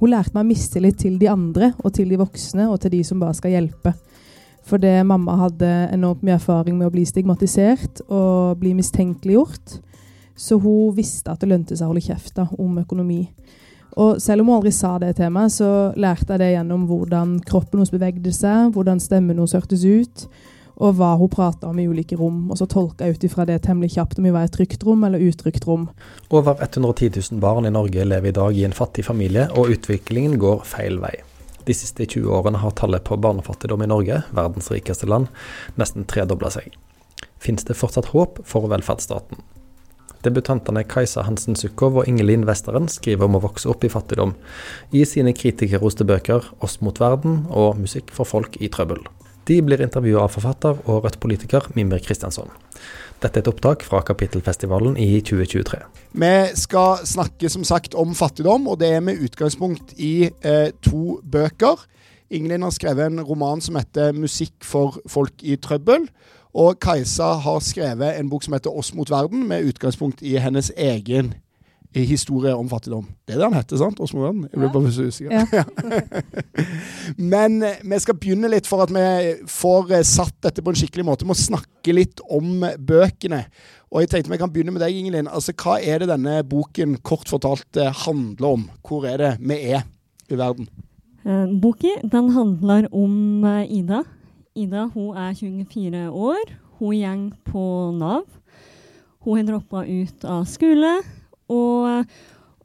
[0.00, 3.20] hun lærte meg mistillit til de andre og til de voksne og til de som
[3.22, 3.92] bare skal hjelpe.
[4.66, 9.80] Fordi mamma hadde enormt mye erfaring med å bli stigmatisert og bli mistenkeliggjort.
[10.38, 13.24] Så hun visste at det lønte seg å holde kjeft om økonomi.
[14.00, 17.36] Og selv om hun aldri sa det til meg, så lærte jeg det gjennom hvordan
[17.44, 20.24] kroppen hennes bevegde seg, hvordan stemmen hennes hørtes ut,
[20.82, 22.44] og hva hun prata om i ulike rom.
[22.50, 25.04] Og så tolka jeg ut ifra det temmelig kjapt om vi var et trygt rom
[25.06, 25.88] eller utrygt rom.
[26.34, 30.38] Over 110 000 barn i Norge lever i dag i en fattig familie, og utviklingen
[30.42, 31.14] går feil vei.
[31.66, 35.30] De siste 20 årene har tallet på barnefattigdom i Norge, verdens rikeste land,
[35.78, 36.74] nesten tredobla seg.
[37.42, 39.38] Fins det fortsatt håp for velferdsstaten?
[40.22, 44.36] Debutantene Kajsa Hansen Sukkov og Ingelin Westeren skriver om å vokse opp i fattigdom,
[44.94, 49.21] i sine kritikerroste bøker 'Oss mot verden' og 'Musikk for folk i trøbbel'.
[49.48, 52.50] De blir intervjua av forfatter og Rødt-politiker Mimir Kristiansson.
[53.22, 55.80] Dette er et opptak fra Kapittelfestivalen i 2023.
[56.18, 61.18] Vi skal snakke som sagt om fattigdom, og det er med utgangspunkt i eh, to
[61.22, 61.82] bøker.
[62.32, 66.08] Ingelin har skrevet en roman som heter 'Musikk for folk i trøbbel'.
[66.54, 70.72] Og Kajsa har skrevet en bok som heter 'Oss mot verden', med utgangspunkt i hennes
[70.76, 71.34] egen
[72.00, 73.04] historie om fattigdom.
[73.26, 73.98] Det er det han heter, sant?
[74.00, 74.46] Mot verden?
[74.48, 75.32] Jeg blir bare så usikker.
[75.52, 75.64] Ja.
[77.18, 79.04] Men eh, vi skal begynne litt for at vi
[79.50, 81.26] får eh, satt dette på en skikkelig måte.
[81.26, 83.42] Vi må snakke litt om bøkene.
[83.92, 85.28] Og jeg tenkte vi kan begynne med deg, Ingelin.
[85.28, 88.66] Altså, Hva er det denne boken kort fortalt eh, handler om?
[88.86, 89.84] Hvor er det vi er
[90.32, 90.70] i verden?
[91.62, 94.00] Boken den handler om Ida.
[94.58, 96.46] Ida hun er 24 år.
[96.80, 98.24] Hun går på Nav.
[99.22, 100.96] Hun har droppa ut av skole.
[101.52, 102.08] Og,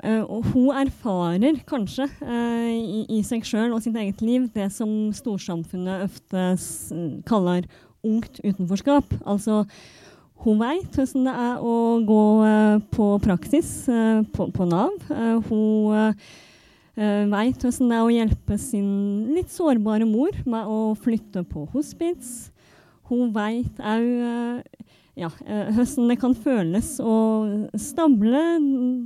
[0.05, 4.69] uh, og hun erfarer kanskje uh, i, i, seg sjøl og sitt eget liv det
[4.75, 6.49] som storsamfunnet ofte
[7.29, 7.67] kaller
[8.07, 9.15] ungt utenforskap.
[9.25, 9.63] Altså
[10.45, 11.77] hun veit hvordan det er å
[12.07, 13.71] gå uh, på praksis
[14.33, 14.93] på, på, Nav.
[15.49, 16.13] hun
[16.97, 18.87] Veit hvordan det er å hjelpe sin
[19.35, 22.47] litt sårbare mor med å flytte på hospits.
[23.05, 24.63] Hun veit òg
[25.17, 25.29] ja,
[25.73, 27.17] hvordan det kan føles å
[27.79, 28.43] stable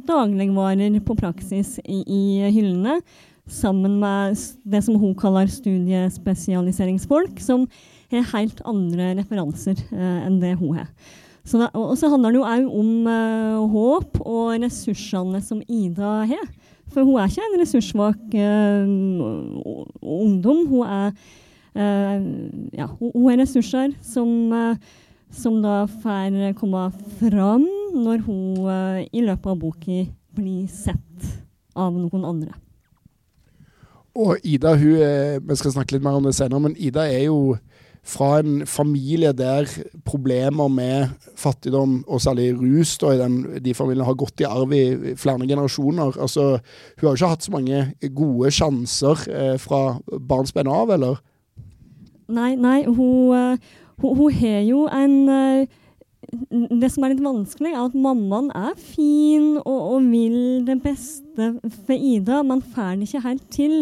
[0.08, 3.00] dagligvarer på praksis i, i, hyllene
[3.52, 7.66] sammen med det som hun kaller studiespesialiseringsfolk, som
[8.12, 10.92] har helt andre referanser enn det hun har.
[11.48, 16.46] Så det, og så handler det jo òg om håp og ressursene som Ida har.
[16.92, 18.90] For hun er ikke en ressurssvak eh,
[20.02, 20.66] ungdom.
[20.68, 21.14] Hun er,
[21.78, 22.26] uh,
[22.76, 24.76] ja, hun er ressurser som, uh,
[25.32, 26.88] som da får komme
[27.20, 30.04] fram når hun i løpet av boka
[30.36, 31.32] blir sett
[31.76, 32.54] av noen andre.
[34.16, 34.98] Og Ida, hun,
[35.48, 37.56] vi skal snakke litt mer om det senere, men Ida er jo
[38.02, 39.70] fra en familie der
[40.06, 44.74] problemer med fattigdom, og særlig rus, da, i den, de familiene har gått i arv
[44.74, 46.18] i flere generasjoner.
[46.18, 46.58] Altså,
[46.98, 47.84] hun har ikke hatt så mange
[48.16, 51.22] gode sjanser eh, fra barnsben av, eller?
[52.32, 52.82] Nei, nei.
[52.88, 53.72] Hun, uh,
[54.02, 55.80] hun, hun har jo en uh,
[56.52, 61.48] det som er litt vanskelig, er at mammaen er fin og, og vil det beste
[61.86, 63.76] for Ida, men får det ikke helt til.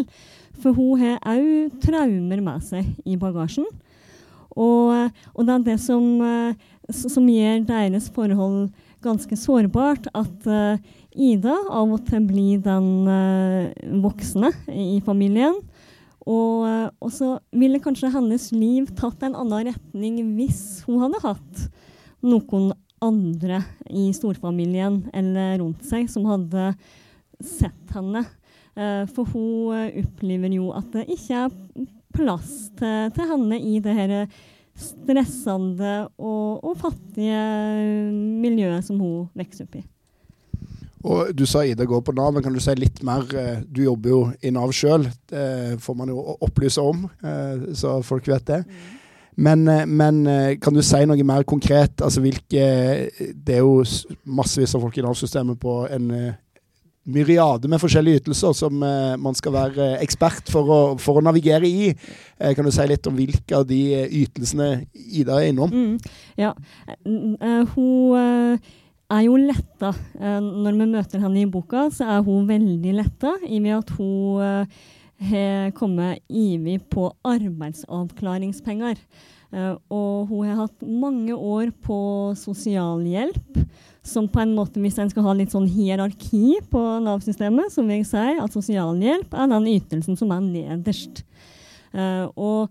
[0.60, 3.68] For hun har òg traumer med seg i bagasjen.
[4.50, 8.64] Og, og, det er det som, eh, som gjør deres forhold
[9.00, 10.80] ganske sårbart, at uh,
[11.14, 13.06] Ida av og til blir den
[14.02, 15.56] voksne i familien.
[16.30, 21.22] Og, uh, og, så ville kanskje hennes liv tatt en annen retning hvis hun hadde
[21.24, 21.64] hatt
[22.22, 22.70] noen
[23.00, 26.74] andre i storfamilien eller rundt seg som hadde
[27.40, 28.26] sett henne.
[29.14, 34.12] for hun opplever jo at det ikke er plass til, til henne i det her
[34.80, 37.40] stressende og, og, fattige
[38.40, 39.84] miljøet som hun vokser opp i.
[41.04, 43.24] Og Du sa Ida går på Nav, men kan du si litt mer?
[43.36, 48.00] Eh, du jobber jo i Nav sjøl, det får man jo opplyse om, eh, så
[48.04, 48.64] folk vet det.
[48.66, 48.98] Mm.
[49.40, 50.24] Men, eh, men,
[50.60, 52.02] kan du si noe mer konkret?
[52.02, 53.82] Altså hvilke Det er jo
[54.26, 56.36] massevis av folk i Nav-systemet på en
[57.10, 61.94] myriade med forskjellige ytelser som man skal være ekspert for å, for å navigere i.
[62.54, 63.80] Kan du si litt om hvilke av de
[64.20, 65.72] ytelsene Ida er innom?
[65.72, 65.96] Mm,
[66.36, 66.52] ja,
[67.72, 68.60] hun
[69.10, 69.92] er jo letta.
[70.20, 73.90] når vi møter henne i boka, så er hun veldig letta i og med at
[73.98, 74.66] hun
[75.20, 78.96] har kommet ivig på arbeidsavklaringspenger.
[79.90, 83.58] og hun har hatt mange år på sosialhjelp
[84.02, 88.00] som på en måte, Hvis en skal ha litt sånn hierarki på Nav-systemet, så vil
[88.00, 91.24] jeg si at sosialhjelp er den ytelsen som er nederst.
[91.92, 92.70] Og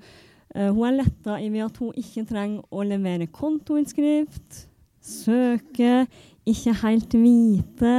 [0.56, 4.69] hun er letta i ved at hun ikke trenger å levere kontoutskrift,
[5.10, 6.06] søke,
[6.50, 7.94] ikke helt vite,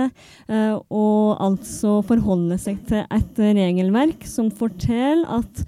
[0.50, 5.62] uh, og altså forholde seg til et regelverk som forteller at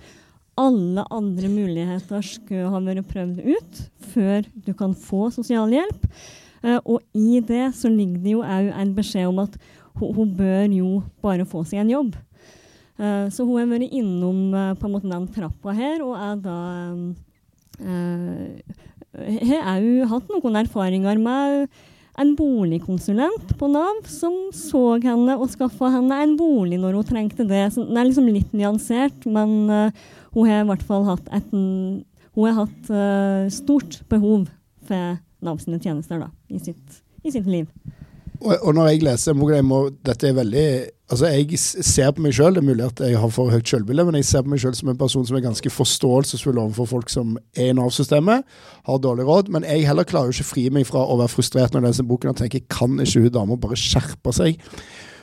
[0.60, 6.08] alle andre muligheter skulle ha vært prøvd ut før du kan få sosialhjelp.
[6.62, 9.56] Uh, og i det så ligger det jo òg en beskjed om at
[9.98, 12.14] hun, hun, bør jo bare få seg en jobb.
[13.00, 16.60] Uh, så hun har vært innom på en måte den trappa her, og er da
[19.12, 21.66] har jo hatt noen erfaringer med
[22.20, 27.46] en boligkonsulent på Nav som så henne og skaffa henne en bolig når hun trengte
[27.48, 27.64] det.
[27.72, 30.04] Så det er liksom litt nyansert, men uh,
[30.36, 31.52] hun har i hvert fall hatt et
[32.32, 34.46] Hun har hatt uh, stort behov
[34.88, 37.66] for Nav sine tjenester da, i, sitt, i sitt liv.
[38.42, 39.60] Og, og, når jeg leser boka,
[40.06, 40.66] dette er veldig
[41.12, 44.06] Altså, Jeg ser på meg sjøl, det er mulig at jeg har for høyt sjølbilde,
[44.08, 47.12] men jeg ser på meg sjøl som en person som er ganske forståelsesfull overfor folk
[47.12, 48.46] som er i Nav-systemet,
[48.88, 49.50] har dårlig råd.
[49.52, 52.08] Men jeg heller klarer jo ikke fri meg fra å være frustrert når jeg leser
[52.08, 54.64] boken og tenker kan ikke hun dama bare skjerpe seg?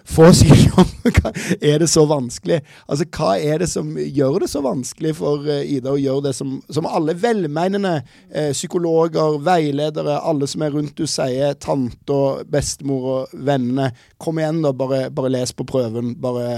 [0.10, 1.22] Få seg jobb.
[1.62, 2.60] er det så vanskelig?
[2.88, 6.36] Altså, Hva er det som gjør det så vanskelig for uh, Ida å gjøre det
[6.38, 12.50] som, som alle velmenende eh, psykologer, veiledere, alle som er rundt du sier, tante og
[12.52, 14.74] bestemor og vennene Kom igjen, da.
[14.76, 16.12] Bare, bare les på prøven.
[16.20, 16.50] Bare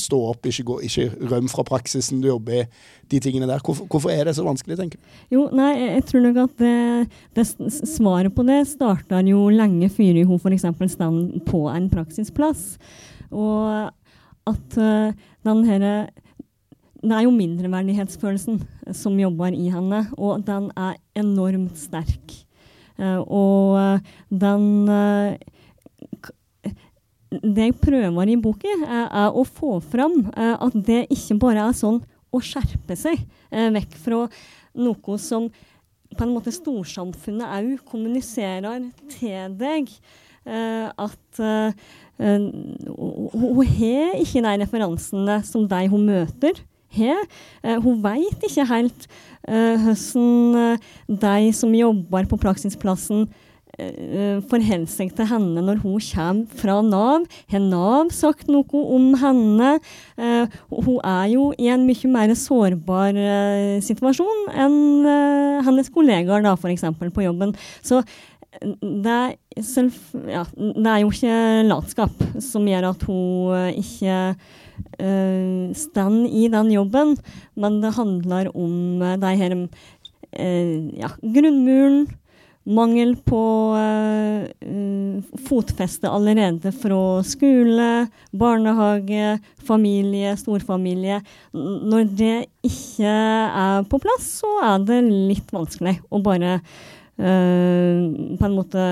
[0.00, 0.46] stå opp.
[0.48, 2.64] Ikke, gå, ikke røm fra praksisen du jobber i.
[3.12, 3.60] De tingene der.
[3.60, 5.18] Hvorfor, hvorfor er det så vanskelig, tenker du?
[5.34, 6.76] Jo, nei, jeg tror nok at det,
[7.36, 10.66] det svaret på det starta jo lenge før hun f.eks.
[10.94, 12.64] stand på en praksisplass.
[13.28, 13.92] Og
[14.48, 15.12] at uh,
[15.44, 15.94] den herre
[17.02, 18.60] det er jo mindreverdighetsfølelsen
[18.94, 22.36] som jobber i henne, og den er enormt sterk.
[22.96, 24.00] Uh, og
[24.30, 24.86] den
[27.40, 32.02] Det jeg prøver i boka, er, å få fram at det ikke bare er sånn
[32.32, 34.24] å skjerpe seg vekk fra
[34.80, 35.48] noe som
[36.12, 39.88] på en måte storsamfunnet òg kommuniserer til deg.
[40.42, 41.40] at
[42.18, 46.58] hun har ikke de referansene som de hun møter,
[46.92, 47.22] har.
[47.80, 49.06] hun veit ikke helt
[49.46, 53.28] hvordan de som jobber på praksisplassen,
[54.48, 57.28] forholder hensikt til henne når hun kommer fra Nav.
[57.52, 59.74] Har Nav sagt noe om henne?
[60.16, 63.16] hun er jo i en mye mer sårbar
[63.82, 65.08] situasjon enn
[65.66, 66.84] hennes kollegaer da, f.eks.
[67.00, 67.56] på jobben.
[67.82, 68.02] Så
[68.80, 69.32] det er,
[69.64, 69.94] selv,
[70.28, 71.36] ja, det er, jo ikke
[71.66, 74.18] latskap som gjør at hun eh, ikke
[75.00, 77.16] uh, står i den jobben,
[77.56, 82.04] men det handler om de her uh, ja, grunnmuren.
[82.62, 83.42] Mangel på
[85.48, 91.18] fotfeste allerede fra skole, barnehage, familie, storfamilie.
[91.52, 96.60] Når det ikke er på plass, så er det litt vanskelig å bare
[97.12, 98.08] Uh,
[98.40, 98.82] på en måte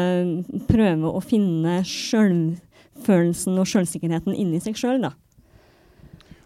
[0.69, 5.15] prøve å finne sjølfølelsen og sjølsikkerheten inni seg sjøl, da.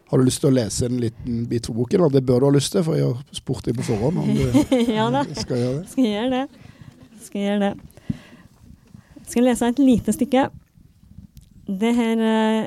[0.08, 2.06] Har du lyst til å lese en liten bit fra boken?
[2.14, 4.44] Det bør du ha lyst til, for jeg har spurt deg på forhånd om du
[4.44, 5.90] ja, skal gjøre det.
[5.90, 6.70] Skal gjøre det.
[7.24, 8.16] Skal gjøre det.
[9.28, 10.48] Skal lese et lite stykke.
[11.64, 12.66] Det her uh,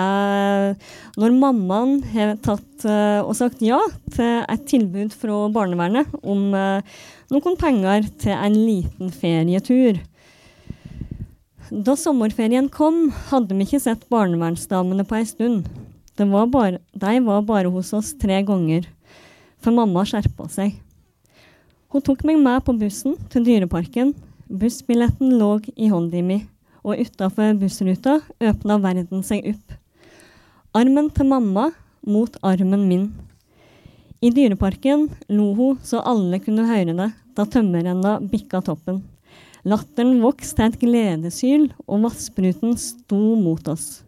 [0.00, 0.74] er
[1.20, 3.80] når mammaen har tatt uh, og sagt ja
[4.12, 10.00] til et tilbud fra barnevernet om noen penger til en liten ferietur.
[11.70, 15.68] Da sommerferien kom, hadde vi ikke sett barnevernsdamene på ei stund.
[16.18, 18.88] Var bare, de var bare hos oss tre ganger,
[19.62, 20.74] for mamma skjerpa seg.
[21.90, 24.12] Hun tok meg med på bussen til Dyreparken.
[24.46, 26.36] Bussbilletten lå i hånda mi,
[26.86, 29.74] og utafor bussruta åpna verden seg opp.
[30.78, 31.72] Armen til mamma
[32.06, 33.08] mot armen min.
[34.22, 39.02] I Dyreparken lo hun så alle kunne høre det da tømmerrenna bikka toppen.
[39.66, 44.04] Latteren vokste til et gledesyl, og vannspruten sto mot oss.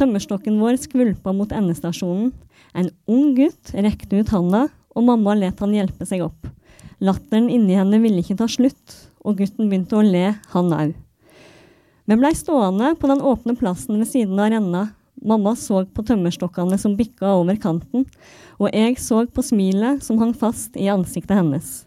[0.00, 2.32] Tømmerstokken vår skvulpa mot endestasjonen.
[2.72, 6.48] En ung gutt rekte ut handa, og mamma let han hjelpe seg opp.
[6.98, 10.94] Latteren inni henne ville ikke ta slutt, og gutten begynte å le, han òg.
[12.08, 14.86] Vi blei stående på den åpne plassen ved siden av renna.
[15.18, 18.06] Mamma så på tømmerstokkene som bikka over kanten,
[18.58, 21.84] og jeg så på smilet som hang fast i ansiktet hennes.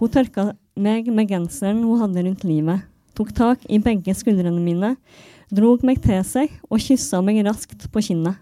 [0.00, 2.84] Hun tørka meg med genseren hun hadde rundt livet,
[3.16, 4.94] tok tak i begge skuldrene mine,
[5.52, 8.40] drog meg til seg og kyssa meg raskt på kinnet.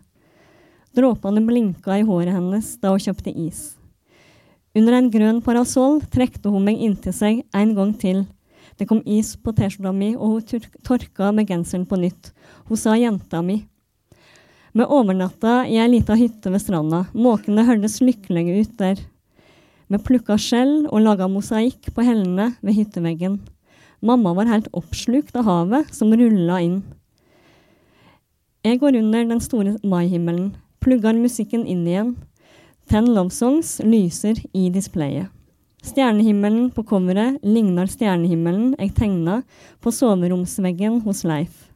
[0.94, 3.77] Dråpene blinka i håret hennes da hun kjøpte is.
[4.78, 8.22] Under en grønn parasoll trekte hun meg inntil seg en gang til.
[8.78, 12.30] Det kom is på T-skjorta mi, og hun tørka med genseren på nytt.
[12.68, 13.64] Hun sa jenta mi.
[14.76, 17.06] Vi overnatta i ei lita hytte ved stranda.
[17.10, 19.00] Måkene hørtes lykkelige ut der.
[19.88, 23.40] Vi plukka skjell og laga mosaikk på hellene ved hytteveggen.
[24.04, 26.82] Mamma var helt oppslukt av havet som rulla inn.
[28.62, 30.52] Jeg går under den store maihimmelen,
[30.84, 32.14] plugger musikken inn igjen.
[32.88, 35.28] Ten Love Songs lyser i displayet.
[35.84, 39.42] Stjernehimmelen på coveret ligner stjernehimmelen jeg tegna
[39.84, 41.66] på soveromsveggen hos Leif.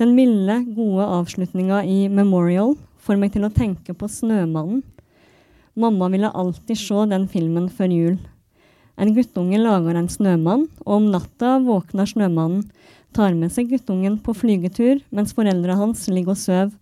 [0.00, 4.80] Den milde, gode avslutninga i Memorial får meg til å tenke på Snømannen.
[5.76, 8.18] Mamma ville alltid se den filmen før jul.
[8.96, 12.70] En guttunge lager en snømann, og om natta våkner snømannen,
[13.12, 16.78] tar med seg guttungen på flygetur mens foreldra hans ligger og sover.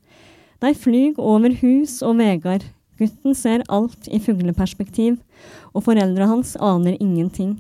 [0.63, 2.71] De flyr over hus og veier.
[3.01, 5.17] Gutten ser alt i fugleperspektiv,
[5.73, 7.55] og foreldra hans aner ingenting.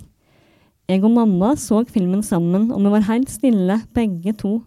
[0.90, 4.58] Jeg og mamma så filmen sammen, og vi var helt stille, begge to.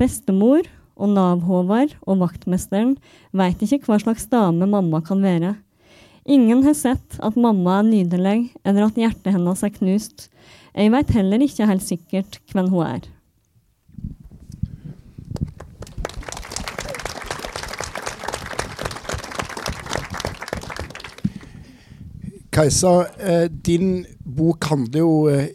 [0.00, 2.96] Bestemor og Nav-Håvard og vaktmesteren
[3.36, 5.54] veit ikke hva slags dame mamma kan være.
[6.26, 10.28] Ingen har sett at mamma er nydelig, eller at hjertet hennes er knust.
[10.74, 13.06] Jeg veit heller ikke helt sikkert hvem hun er.
[22.60, 25.46] Kajsa, eh, din bok handler jo eh,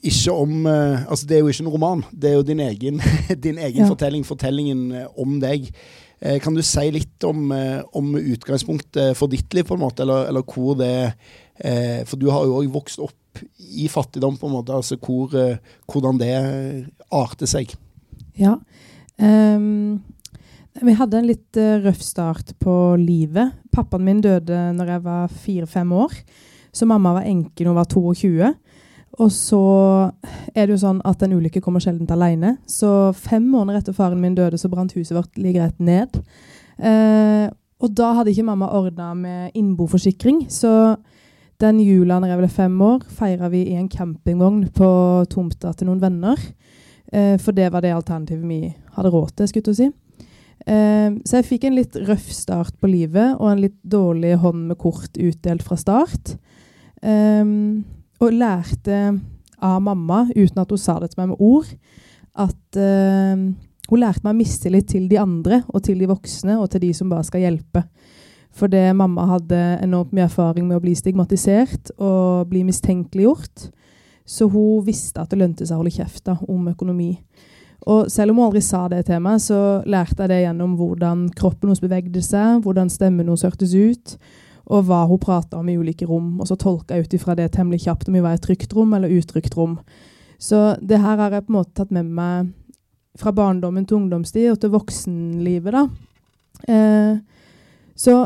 [0.00, 2.04] ikke om eh, Altså, det er jo ikke en roman.
[2.08, 3.02] Det er jo din egen,
[3.46, 3.88] din egen Ja.
[3.90, 4.86] fortelling, fortellingen
[5.20, 5.68] om deg.
[6.40, 7.50] Kan du si litt om,
[7.92, 11.12] om utgangspunktet for ditt liv, på en måte, eller, eller hvor det
[12.08, 14.72] For du har jo òg vokst opp i fattigdom, på en måte.
[14.72, 15.34] Altså hvor,
[15.90, 16.30] hvordan det
[17.12, 17.74] arter seg.
[18.40, 18.54] Ja.
[19.20, 20.00] Um,
[20.80, 23.52] vi hadde en litt røff start på livet.
[23.74, 26.16] Pappaen min døde når jeg var fire-fem år,
[26.74, 28.52] så mamma var enke når hun var 22.
[29.22, 29.64] Og så
[30.54, 32.56] er det jo sånn at en ulykke kommer sjelden alene.
[32.66, 36.18] Så fem måneder etter faren min døde, så brant huset vårt like rett ned.
[36.82, 37.46] Eh,
[37.84, 40.96] og da hadde ikke mamma ordna med innboforsikring, så
[41.62, 44.88] den jula når jeg ble fem år, feira vi i en campingvogn på
[45.30, 46.40] tomta til noen venner.
[47.12, 49.90] Eh, for det var det alternativet vi hadde råd til, skulle jeg si.
[50.64, 54.66] Eh, så jeg fikk en litt røff start på livet, og en litt dårlig hånd
[54.72, 56.34] med kort utdelt fra start.
[57.04, 57.44] Eh,
[58.24, 59.04] og lærte
[59.64, 61.70] av mamma, uten at hun sa det til meg med ord,
[62.34, 63.44] at eh,
[63.90, 67.12] hun lærte meg mistillit til de andre, og til de voksne, og til de som
[67.12, 67.84] bare skal hjelpe.
[68.54, 73.66] Fordi mamma hadde enormt mye erfaring med å bli stigmatisert og bli mistenkeliggjort.
[74.24, 77.10] Så hun visste at det lønte seg å holde kjeft om økonomi.
[77.90, 81.26] Og selv om hun aldri sa det til meg, så lærte jeg det gjennom hvordan
[81.36, 84.14] kroppen hennes bevegde seg, hvordan stemmen hennes hørtes ut,
[84.64, 86.38] og hva hun prata om i ulike rom.
[86.40, 88.72] Og så tolka jeg ut ifra det temmelig kjapt om vi var i et trygt
[88.76, 89.78] rom eller utrygt rom.
[90.40, 92.52] Så det her har jeg på en måte tatt med meg
[93.20, 95.84] fra barndommen til ungdomstid og til voksenlivet, da.
[96.66, 97.20] Eh,
[97.94, 98.16] så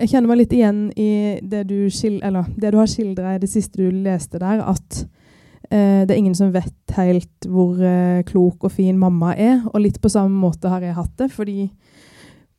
[0.00, 1.10] jeg kjenner meg litt igjen i
[1.44, 1.76] det du,
[2.22, 5.02] eller, det du har skildra i det siste du leste der, at
[5.68, 9.60] eh, det er ingen som vet helt hvor eh, klok og fin mamma er.
[9.74, 11.28] Og litt på samme måte har jeg hatt det.
[11.34, 11.68] fordi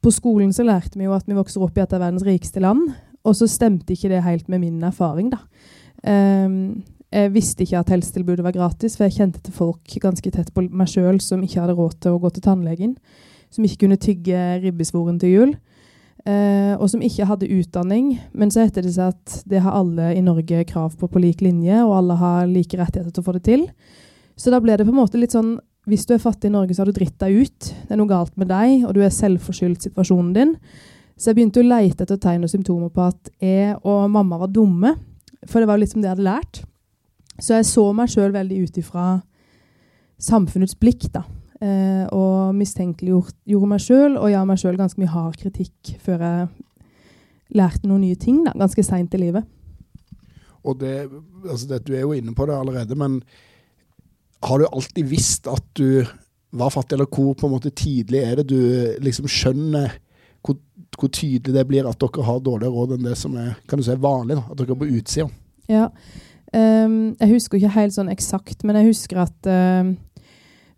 [0.01, 2.61] på skolen så lærte vi jo at vi vokser opp i et av verdens rikeste
[2.61, 2.87] land,
[3.27, 5.41] og så stemte ikke det helt med min erfaring, da.
[6.01, 10.53] Um, jeg visste ikke at helsetilbudet var gratis, for jeg kjente til folk ganske tett
[10.55, 12.93] på meg sjøl som ikke hadde råd til å gå til tannlegen,
[13.51, 15.51] som ikke kunne tygge ribbesvoren til jul,
[16.23, 18.13] eh, og som ikke hadde utdanning.
[18.31, 21.43] Men så heter det seg at det har alle i Norge krav på på lik
[21.43, 23.67] linje, og alle har like rettigheter til å få det til.
[24.39, 25.57] Så da ble det på en måte litt sånn
[25.89, 27.59] hvis du er fattig i Norge, så har du dritt deg ut.
[27.59, 30.55] Det er noe galt med deg, og du er selvforskyldt situasjonen din.
[31.21, 34.49] Så jeg begynte å leite etter tegn og symptomer på at jeg og mamma var
[34.49, 34.95] dumme.
[35.45, 36.63] For det var jo litt som det jeg hadde lært.
[37.37, 39.05] Så jeg så meg sjøl veldig ut ifra
[40.21, 41.21] samfunnets blikk, da.
[41.61, 46.49] Eh, og mistenkeliggjorde meg sjøl, og ga meg sjøl ganske mye hard kritikk før jeg
[47.57, 49.45] lærte noen nye ting, da, ganske seint i livet.
[50.65, 50.95] Og det,
[51.45, 53.21] altså det, Du er jo inne på det allerede, men
[54.41, 56.01] har du alltid visst at du
[56.51, 58.61] var fattig, eller hvor på en måte tidlig er det du
[59.05, 60.00] liksom skjønner
[60.97, 64.37] hvor, tydelig det blir at dere har dårligere råd enn det som er si, vanlig?
[64.37, 65.29] da, At dere er på utsida?
[65.71, 65.87] Ja.
[66.51, 69.93] Um, jeg husker ikke helt sånn eksakt, men jeg husker at uh,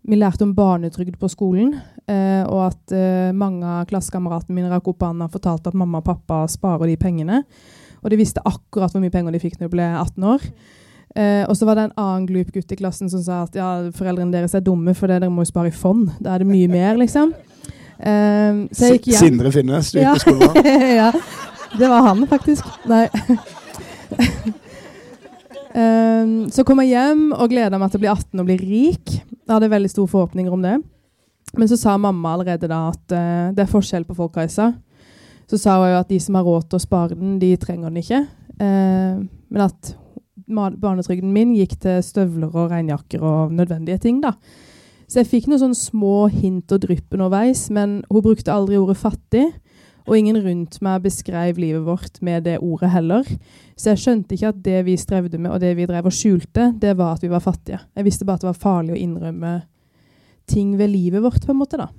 [0.04, 1.74] vi lærte om barnetrygd på skolen.
[2.04, 6.02] Uh, og at uh, mange av klassekameratene mine rakk opp hånda og fortalte at mamma
[6.02, 7.42] og pappa sparer de pengene.
[8.04, 10.44] Og de visste akkurat hvor mye penger de fikk når de ble 18 år.
[11.14, 13.70] Uh, og så var det en annen glup gutt i klassen som sa at ja,
[13.94, 16.08] foreldrene deres er dumme, for dere må jo spare i fond.
[16.20, 17.32] Da er det mye mer, liksom.
[17.98, 18.64] Hjem.
[18.72, 20.74] Sindre Finnes, du gikk på skolen da?
[21.00, 21.10] ja,
[21.78, 22.66] det var han faktisk.
[22.90, 23.04] Nei.
[25.74, 29.14] um, så kom jeg hjem og gleda meg til å bli 18 og bli rik.
[29.14, 30.78] Jeg hadde veldig store forhåpninger om det.
[31.54, 34.72] Men så sa mamma allerede da at uh, det er forskjell på folk, Kajsa.
[35.50, 37.92] Så sa hun jo at de som har råd til å spare den, de trenger
[37.92, 38.24] den ikke.
[38.58, 39.22] Uh,
[39.52, 39.94] men at
[40.44, 44.20] barnetrygden min gikk til støvler og regnjakker og nødvendige ting.
[44.24, 44.34] da.
[45.14, 48.96] Så jeg fikk noen sånne små hint og drypp underveis, men hun brukte aldri ordet
[48.98, 49.44] fattig.
[50.08, 53.30] Og ingen rundt meg beskrev livet vårt med det ordet heller.
[53.78, 56.72] Så jeg skjønte ikke at det vi strevde med, og det vi drev og skjulte,
[56.82, 57.78] det var at vi var fattige.
[57.94, 59.54] Jeg visste bare at det var farlig å innrømme
[60.50, 61.78] ting ved livet vårt, på en måte.
[61.78, 61.92] da.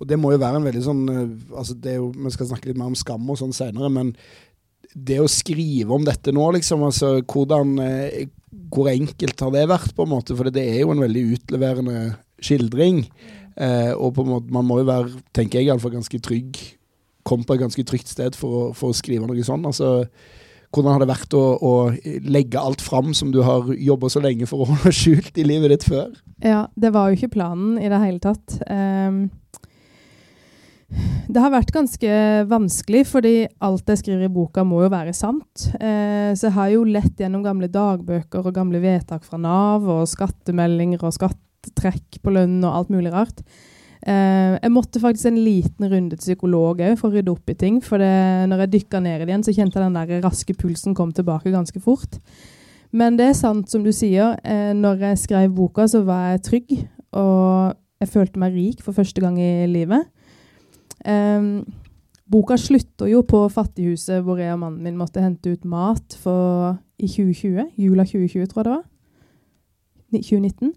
[0.00, 2.48] Og det må jo være en veldig sånn eh, altså det er jo, Vi skal
[2.50, 4.14] snakke litt mer om skam og sånn senere, men
[4.94, 8.28] det å skrive om dette nå, liksom, altså hvordan eh,
[8.70, 10.34] Hvor enkelt har det vært, på en måte?
[10.36, 12.00] For det er jo en veldig utleverende
[12.42, 13.04] skildring.
[13.54, 16.58] Eh, og på en måte, man må jo være, tenker jeg iallfall, ganske trygg.
[17.26, 19.66] Kom på et ganske trygt sted for å, for å skrive noe sånt.
[19.68, 20.06] Altså,
[20.70, 21.72] hvordan har det vært å, å
[22.30, 25.74] legge alt fram som du har jobba så lenge for å holde skjult i livet
[25.74, 26.14] ditt før?
[26.46, 28.58] Ja, det var jo ikke planen i det hele tatt.
[28.70, 29.24] Um,
[31.30, 32.12] det har vært ganske
[32.50, 33.34] vanskelig, fordi
[33.64, 35.66] alt jeg skriver i boka, må jo være sant.
[35.78, 40.08] Eh, så jeg har jo lett gjennom gamle dagbøker og gamle vedtak fra Nav og
[40.10, 43.44] skattemeldinger og skattetrekk på lønn og alt mulig rart.
[44.00, 47.58] Eh, jeg måtte faktisk en liten runde til psykolog òg for å rydde opp i
[47.58, 47.80] ting.
[47.84, 48.12] For det,
[48.50, 51.12] når jeg dykka ned i det igjen, så kjente jeg den der raske pulsen kom
[51.16, 52.20] tilbake ganske fort.
[52.96, 54.38] Men det er sant som du sier.
[54.42, 56.72] Eh, når jeg skrev boka, så var jeg trygg.
[57.20, 60.08] Og jeg følte meg rik for første gang i livet.
[61.08, 61.64] Um,
[62.30, 66.76] boka slutter jo på fattighuset hvor jeg og mannen min måtte hente ut mat for,
[67.00, 67.70] i 2020.
[67.80, 68.86] Jula 2020, tror jeg det var.
[70.10, 70.74] 2019.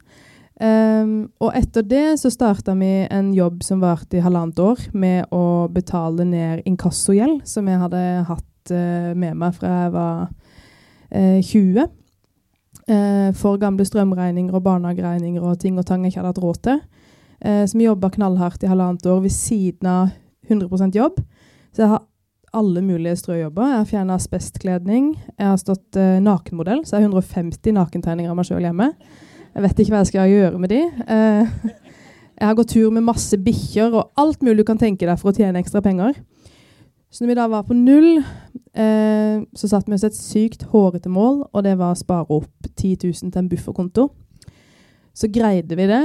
[0.63, 5.33] Um, og etter det så starta vi en jobb som varte i halvannet år, med
[5.33, 11.39] å betale ned inkassogjeld, som jeg hadde hatt uh, med meg fra jeg var uh,
[11.41, 11.89] 20.
[12.83, 16.61] Uh, for gamle strømregninger og barnehageregninger og ting og tang jeg ikke hadde hatt råd
[16.67, 16.83] til.
[17.43, 20.13] Eh, som jobba knallhardt i halvannet år ved siden av
[20.47, 21.19] 100% jobb.
[21.75, 22.05] Så jeg har
[22.53, 23.69] alle mulige strøjobber.
[23.69, 25.13] Jeg har fjerna asbestkledning.
[25.39, 28.91] Jeg har stått eh, nakenmodell, så jeg har 150 nakentegninger av meg sjøl hjemme.
[29.53, 30.81] Jeg vet ikke hva jeg skal gjøre med de.
[30.83, 31.79] Eh,
[32.39, 35.33] jeg har gått tur med masse bikkjer og alt mulig du kan tenke deg for
[35.33, 36.15] å tjene ekstra penger.
[37.13, 38.23] Så når vi da var på null,
[38.73, 42.69] eh, så satte vi oss et sykt hårete mål, og det var å spare opp
[42.73, 44.07] 10 000 til en bufferkonto.
[45.13, 46.03] Så greide vi det.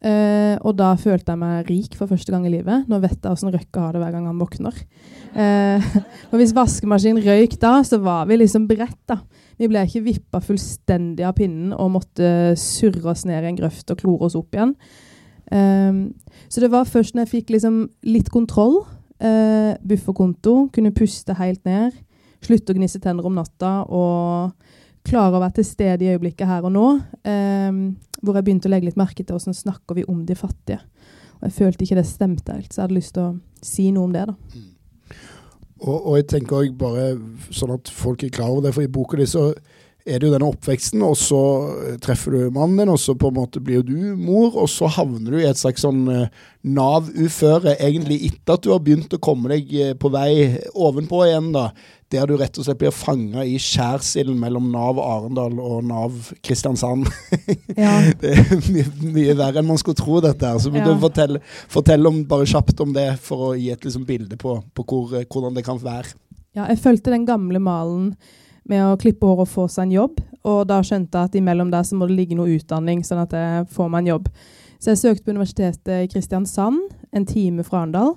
[0.00, 2.86] Uh, og da følte jeg meg rik for første gang i livet.
[2.88, 4.76] Nå vet jeg åssen Røkke har det hver gang han våkner.
[5.30, 5.78] Uh,
[6.32, 9.20] og hvis vaskemaskinen røyk da, så var vi liksom beredt, da.
[9.62, 13.92] Vi ble ikke vippa fullstendig av pinnen og måtte surre oss ned i en grøft
[13.94, 14.72] og klore oss opp igjen.
[15.54, 16.00] Um,
[16.50, 17.78] så det var først når jeg fikk liksom
[18.10, 18.80] litt kontroll,
[19.22, 21.94] uh, bufferkonto, kunne puste helt ned,
[22.42, 24.50] slutte å gnisse tenner om natta og
[25.06, 27.80] klare å være til stede i øyeblikket her og nå, um,
[28.20, 30.80] hvor jeg begynte å legge litt merke til hvordan snakker vi om de fattige.
[31.40, 34.10] Og Jeg følte ikke det stemte helt, så jeg hadde lyst til å si noe
[34.10, 34.26] om det.
[34.28, 34.34] da.
[34.54, 34.68] Mm.
[35.80, 37.04] Og, og, jeg tenker også bare
[37.56, 39.46] sånn at folk er klar over det, for i boka di så
[40.10, 41.40] er det jo denne oppveksten, og så
[42.02, 44.90] treffer du mannen din, og så på en måte blir jo du mor, og så
[44.90, 46.26] havner du i et slags sånn uh,
[46.66, 50.32] Nav-uføre, egentlig etter at du har begynt å komme deg uh, på vei
[50.74, 51.70] ovenpå igjen, da
[52.10, 57.06] der du rett og slett blir fanga i skjærsilden mellom Nav Arendal og Nav Kristiansand.
[57.78, 57.92] Ja.
[58.22, 60.58] det er mye, mye, verre enn man skulle tro, dette her.
[60.58, 60.88] Så må ja.
[60.88, 64.58] du fortelle, fortelle om, bare kjapt om det, for å gi et liksom, bilde på,
[64.74, 66.16] på hvor, hvordan det kan være.
[66.58, 68.10] Ja, jeg fulgte den gamle malen
[68.70, 70.22] med å klippe hår og få seg en jobb.
[70.48, 73.34] Og da skjønte jeg at imellom der så må det ligge noe utdanning, sånn at
[73.36, 74.32] jeg får meg en jobb.
[74.80, 76.80] Så jeg søkte på Universitetet i Kristiansand,
[77.12, 78.14] en time fra Arendal.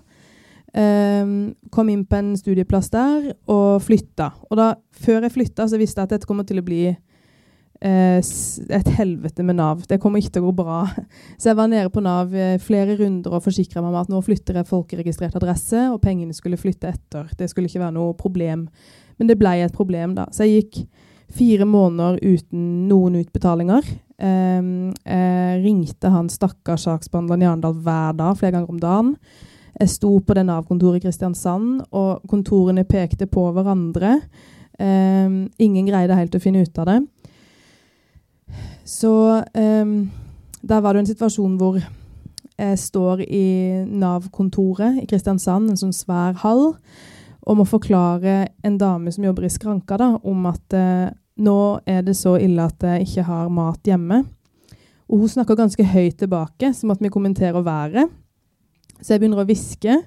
[0.73, 4.31] Um, kom inn på en studieplass der og flytta.
[4.49, 8.19] Og da, før jeg flytta, så visste jeg at dette kommer til å bli uh,
[8.23, 9.83] et helvete med Nav.
[9.89, 10.79] Det kommer ikke til å gå bra.
[11.37, 14.61] Så jeg var nede på Nav flere runder og forsikra meg om at nå flytter
[14.61, 17.29] jeg folkeregistrert adresse, og pengene skulle flytte etter.
[17.37, 18.69] Det skulle ikke være noe problem.
[19.17, 20.27] Men det ble et problem, da.
[20.33, 20.83] Så jeg gikk
[21.33, 23.87] fire måneder uten noen utbetalinger.
[24.23, 29.15] Um, jeg ringte han stakkars saksbehandleren i Arendal hver dag, flere ganger om dagen.
[29.79, 34.19] Jeg sto på det Nav-kontoret i Kristiansand, og kontorene pekte på hverandre.
[34.77, 36.99] Um, ingen greide helt å finne ut av det.
[38.85, 39.97] Så um,
[40.61, 41.81] der var det en situasjon hvor
[42.53, 43.47] jeg står i
[43.89, 46.75] Nav-kontoret i Kristiansand, en sånn svær hall,
[47.43, 51.11] og å forklare en dame som jobber i skranka, da, om at eh,
[51.43, 54.21] nå er det så ille at jeg ikke har mat hjemme.
[55.11, 58.11] Og hun snakker ganske høyt tilbake, som at vi kommenterer været.
[59.01, 59.99] Så jeg begynner å hviske.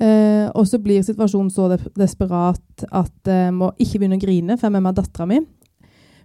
[0.00, 4.66] Eh, og så blir situasjonen så desperat at jeg må ikke begynne å grine, for
[4.66, 5.42] jeg er med meg dattera mi.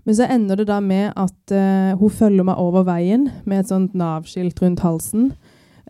[0.06, 3.72] Men så ender det da med at eh, hun følger meg over veien med et
[3.72, 5.32] sånt Nav-skilt rundt halsen.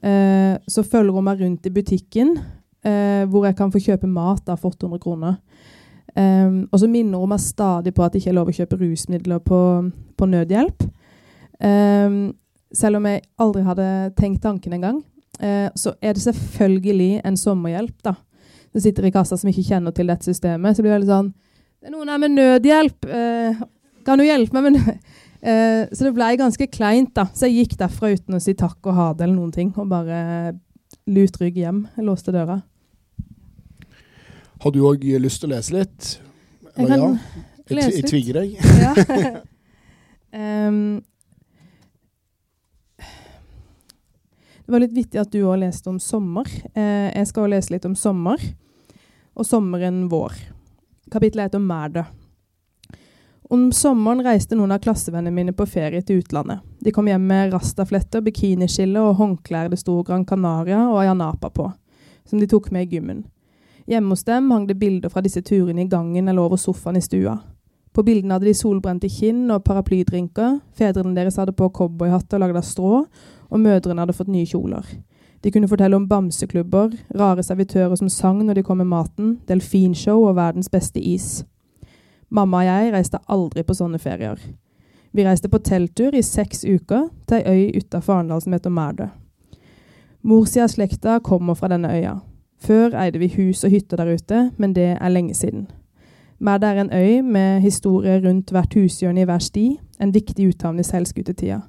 [0.02, 2.38] Eh, så følger hun meg rundt i butikken,
[2.86, 5.40] hvor jeg kan få kjøpe mat da, for 800 kroner.
[6.16, 8.78] Um, og så minner hun meg stadig på at det ikke er lov å kjøpe
[8.80, 9.60] rusmidler på,
[10.16, 10.86] på nødhjelp.
[11.60, 12.30] Um,
[12.76, 15.02] selv om jeg aldri hadde tenkt tanken engang,
[15.42, 18.14] uh, så er det selvfølgelig en sommerhjelp da,
[18.72, 20.78] som sitter i kassa som ikke kjenner til dette systemet.
[20.78, 23.10] Så blir det veldig sånn Det er noen her med nødhjelp.
[23.12, 23.66] Uh,
[24.08, 27.28] kan du hjelpe meg med uh, Så det ble ganske kleint, da.
[27.36, 29.92] Så jeg gikk derfra uten å si takk og ha det eller noen ting, og
[29.92, 30.56] bare
[31.12, 31.84] lut rygg hjem.
[31.98, 32.62] Jeg låste døra.
[34.66, 36.06] Har du òg lyst til å lese litt?
[36.74, 37.10] Jeg kan ja?
[37.70, 38.08] lese Jeg litt.
[38.10, 38.50] tvinger deg.
[40.34, 40.66] Ja.
[40.66, 40.80] um,
[44.66, 46.50] det var litt vittig at du òg leste om sommer.
[46.74, 48.42] Eh, jeg skal òg lese litt om sommer.
[49.38, 50.34] Og sommeren vår.
[51.14, 52.08] Kapittelet heter Mærdø.
[53.54, 56.66] Om sommeren reiste noen av klassevennene mine på ferie til utlandet.
[56.82, 61.70] De kom hjem med rastafletter, bikiniskille og håndklær det sto Gran Canaria og Ayanapa på,
[62.26, 63.28] som de tok med i gymmen.
[63.86, 67.02] Hjemme hos dem hang det bilder fra disse turene i gangen eller over sofaen i
[67.06, 67.38] stua.
[67.94, 72.66] På bildene hadde de solbrente kinn og paraplydrinker, fedrene deres hadde på cowboyhatter lagd av
[72.66, 73.06] strå,
[73.50, 74.84] og mødrene hadde fått nye kjoler.
[75.46, 80.26] De kunne fortelle om bamseklubber, rare servitører som sang når de kom med maten, delfinshow
[80.26, 81.46] og verdens beste is.
[82.34, 84.42] Mamma og jeg reiste aldri på sånne ferier.
[85.16, 89.08] Vi reiste på telttur i seks uker til ei øy utafor Arendal som heter Mærdø.
[90.26, 92.18] Morssida av slekta kommer fra denne øya.
[92.66, 95.68] Før eide vi hus og hytter der ute, men det er lenge siden.
[96.40, 99.66] Mærdø er en øy med historie rundt hvert hushjørne i hver sti,
[100.02, 101.60] en viktig uthavn i seilskutetida.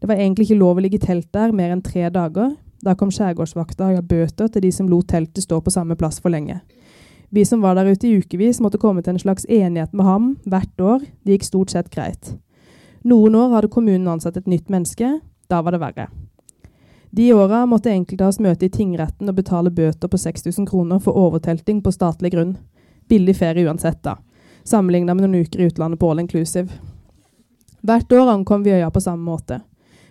[0.00, 2.54] Det var egentlig ikke lov å ligge i telt der mer enn tre dager.
[2.84, 6.22] Da kom skjærgårdsvakta og ga bøter til de som lot teltet stå på samme plass
[6.22, 6.60] for lenge.
[7.34, 10.30] Vi som var der ute i ukevis, måtte komme til en slags enighet med ham
[10.46, 11.02] hvert år.
[11.26, 12.36] Det gikk stort sett greit.
[13.02, 15.18] Noen år hadde kommunen ansatt et nytt menneske.
[15.50, 16.08] Da var det verre.
[17.10, 17.90] De åra måtte
[18.26, 22.56] oss møte i tingretten og betale bøter på 6000 kroner for overtelting på statlig grunn.
[23.08, 24.18] Billig ferie uansett, da.
[24.64, 26.68] Sammenligna med noen uker i utlandet på all inclusive.
[27.80, 29.60] Hvert år ankom vi øya på samme måte.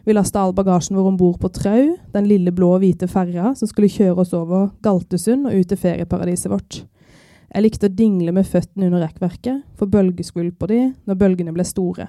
[0.08, 3.52] Vi lasta all bagasjen vår om bord på Trau, den lille blå og hvite ferja
[3.60, 6.80] som skulle kjøre oss over Galtesund og ut til ferieparadiset vårt.
[7.52, 12.08] Jeg likte å dingle med føttene under rekkverket, for på de når bølgene ble store.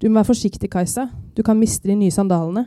[0.00, 1.08] Du må være forsiktig, Kajsa.
[1.34, 2.66] Du kan miste de nye sandalene.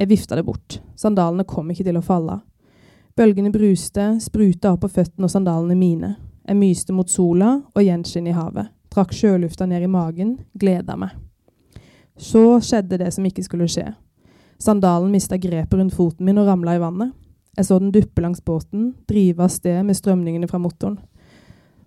[0.00, 0.78] Jeg vifta det bort.
[0.96, 2.44] Sandalene kom ikke til å falle av.
[3.20, 6.14] Bølgene bruste, spruta opp på føttene og sandalene mine.
[6.48, 8.70] Jeg myste mot sola og gjenskinn i havet.
[8.90, 11.12] Trakk sjølufta ned i magen, gleda meg.
[12.16, 13.90] Så skjedde det som ikke skulle skje.
[14.60, 17.12] Sandalen mista grepet rundt foten min og ramla i vannet.
[17.58, 20.96] Jeg så den duppe langs båten, drive av sted med strømningene fra motoren.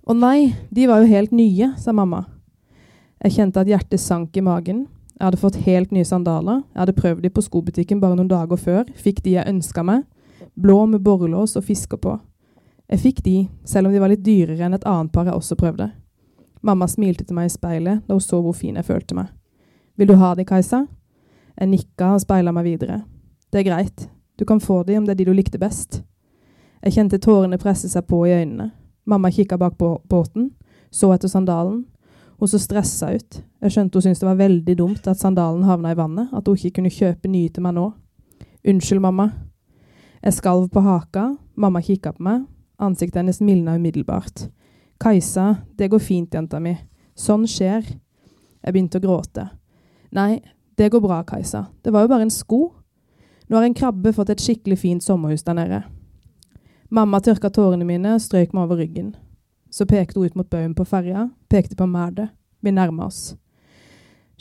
[0.05, 2.27] Å nei, de var jo helt nye, sa mamma.
[3.23, 4.85] Jeg kjente at hjertet sank i magen.
[5.23, 6.57] Jeg hadde fått helt nye sandaler.
[6.73, 8.89] Jeg hadde prøvd de på skobutikken bare noen dager før.
[8.99, 10.01] Fikk de jeg ønska meg.
[10.59, 12.17] Blå med borrelås og fisker på.
[12.91, 15.55] Jeg fikk de, selv om de var litt dyrere enn et annet par jeg også
[15.55, 15.87] prøvde.
[16.59, 19.31] Mamma smilte til meg i speilet da hun så hvor fin jeg følte meg.
[19.95, 20.81] Vil du ha de, Kajsa?
[21.55, 22.99] Jeg nikka og speila meg videre.
[23.47, 24.09] Det er greit.
[24.35, 26.01] Du kan få de om det er de du likte best.
[26.83, 28.73] Jeg kjente tårene presse seg på i øynene.
[29.07, 30.51] Mamma kikka bak på båten,
[30.91, 31.85] så etter sandalen.
[32.43, 33.37] Hun så stressa ut.
[33.63, 36.57] Jeg skjønte hun syntes det var veldig dumt at sandalen havna i vannet, at hun
[36.59, 37.85] ikke kunne kjøpe nye til meg nå.
[38.67, 39.29] Unnskyld, mamma.
[40.19, 41.23] Jeg skalv på haka,
[41.55, 42.41] mamma kikka på meg,
[42.83, 44.49] ansiktet hennes mildna umiddelbart.
[44.99, 45.45] Kajsa,
[45.79, 46.73] det går fint, jenta mi.
[47.15, 47.87] Sånn skjer.
[47.87, 49.45] Jeg begynte å gråte.
[50.11, 50.41] Nei,
[50.75, 51.69] det går bra, Kajsa.
[51.79, 52.73] Det var jo bare en sko.
[53.47, 55.79] Nå har en krabbe fått et skikkelig fint sommerhus der nede.
[56.91, 59.13] Mamma tørka tårene mine og strøk meg over ryggen.
[59.71, 62.31] Så pekte hun ut mot baugen på ferja, pekte på merdet.
[62.63, 63.35] Vi nærma oss.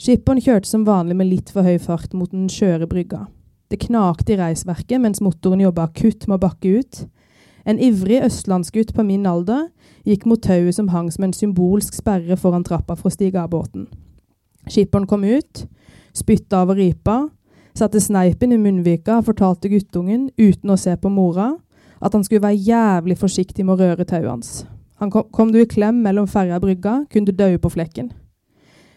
[0.01, 3.27] Skipperen kjørte som vanlig med litt for høy fart mot den skjøre brygga.
[3.71, 7.03] Det knakte i reisverket mens motoren jobba akutt med å bakke ut.
[7.65, 9.69] En ivrig østlandsgutt på min alder
[10.07, 13.53] gikk mot tauet som hang som en symbolsk sperre foran trappa for å stige av
[13.53, 13.87] båten.
[14.67, 15.63] Skipperen kom ut,
[16.15, 17.29] spytta over ripa,
[17.77, 21.53] satte sneipen i munnvika og fortalte guttungen, uten å se på mora,
[22.03, 24.53] at han skulle være jævlig forsiktig med å røre tauet hans.
[25.11, 28.11] Kom, kom du i klem mellom ferja og brygga, kunne du daue på flekken.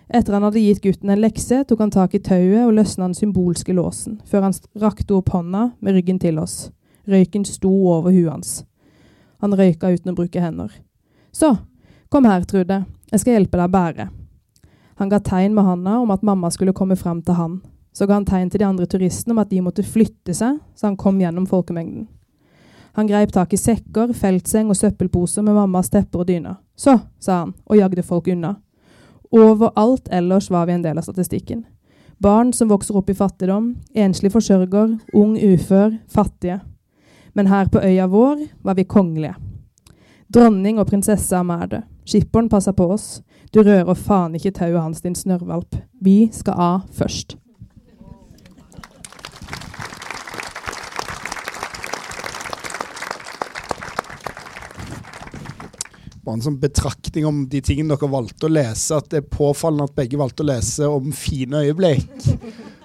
[0.07, 3.17] Etter han hadde gitt gutten en lekse, tok han tak i tauet og løsna den
[3.19, 6.69] symbolske låsen, før han rakte opp hånda med ryggen til oss.
[7.11, 8.53] Røyken sto over huet hans.
[9.43, 10.71] Han røyka uten å bruke hender.
[11.35, 11.57] Så,
[12.09, 14.09] kom her, Trude, jeg skal hjelpe deg å bære.
[15.03, 17.59] Han ga tegn med handa om at mamma skulle komme fram til han.
[17.93, 20.89] Så ga han tegn til de andre turistene om at de måtte flytte seg, så
[20.89, 22.07] han kom gjennom folkemengden.
[22.97, 26.55] Han greip tak i sekker, feltseng og søppelposer med mammas tepper og dyner.
[26.77, 28.55] Så, sa han, og jagde folk unna.
[29.37, 31.67] Overalt ellers var vi en del av statistikken.
[32.19, 36.63] Barn som vokser opp i fattigdom, enslig forsørger, ung ufør, fattige.
[37.37, 39.37] Men her på øya vår var vi kongelige.
[40.33, 41.85] Dronning og prinsesse Mærdø.
[42.09, 43.21] Skipperen passer på oss.
[43.53, 45.77] Du rører faen ikke tauet hans, din snørrvalp.
[46.01, 47.37] Vi skal av først.
[56.27, 59.87] Bare en sånn betraktning om de tingene dere valgte å lese, at det er påfallende
[59.87, 62.11] at begge valgte å lese om fine øyeblikk.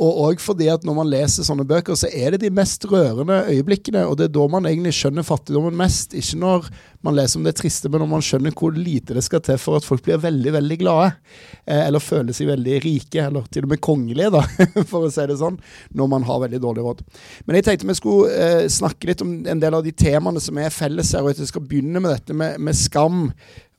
[0.00, 3.42] Og òg fordi at når man leser sånne bøker, så er det de mest rørende
[3.52, 4.06] øyeblikkene.
[4.08, 6.16] Og det er da man egentlig skjønner fattigdommen mest.
[6.16, 6.70] Ikke når
[7.06, 9.78] man leser om det triste, men når man skjønner hvor lite det skal til for
[9.78, 11.14] at folk blir veldig, veldig glade.
[11.64, 14.42] Eh, eller føler seg veldig rike, eller til og med kongelige, da,
[14.90, 15.56] for å si det sånn.
[15.96, 17.00] Når man har veldig dårlig råd.
[17.46, 20.60] Men jeg tenkte vi skulle eh, snakke litt om en del av de temaene som
[20.60, 23.30] er felles her, og at jeg skal begynne med dette med, med skam.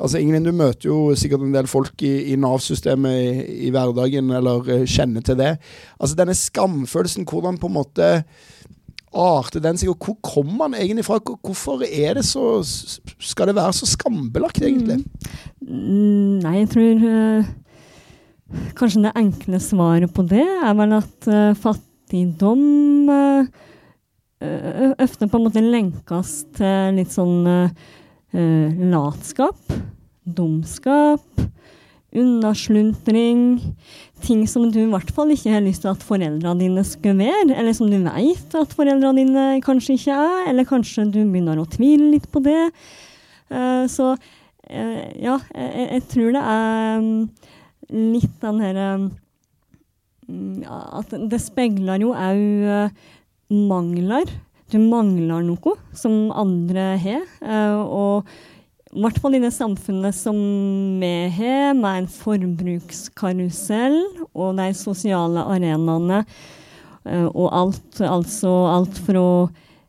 [0.01, 4.33] Altså, Ingrid, du møter jo sikkert en del folk i, i Nav-systemet i, i, hverdagen,
[4.33, 5.53] eller uh, kjenner til det.
[5.99, 8.09] Altså, Denne skamfølelsen, hvordan på en måte
[9.11, 11.19] arter den seg, og hvor kommer den egentlig fra?
[11.19, 15.01] Hvorfor er det så Skal det være så skambelagt, egentlig?
[15.61, 16.39] Mm.
[16.43, 17.51] Nei, jeg tror uh,
[18.77, 22.67] kanskje det enkle svaret på det er vel at uh, fattigdom
[24.41, 27.43] ofte på en måte lenkes til litt sånn
[28.89, 29.59] latskap,
[30.25, 31.21] dumskap,
[32.17, 33.61] unnasluntring.
[34.21, 37.55] Ting som du i hvert fall ikke har lyst til at foreldrene dine skal være,
[37.55, 41.69] eller som du vet at foreldrene dine kanskje ikke er, eller kanskje du begynner å
[41.71, 42.67] tvile litt på det.
[43.51, 44.11] Eh, så
[44.67, 47.09] eh, ja, jeg, tror det er um,
[48.13, 49.09] litt den herre um,
[51.01, 53.09] At det speiler jo òg uh,
[53.51, 54.29] mangler
[54.71, 57.25] du mangler noe som andre har.
[57.43, 58.29] Eh, og
[58.91, 60.37] i hvert fall i det samfunnet som
[60.99, 63.97] vi har, med en forbrukskarusell
[64.33, 66.21] og de sosiale arenaene
[67.07, 69.23] eh, og alt, altså alt fra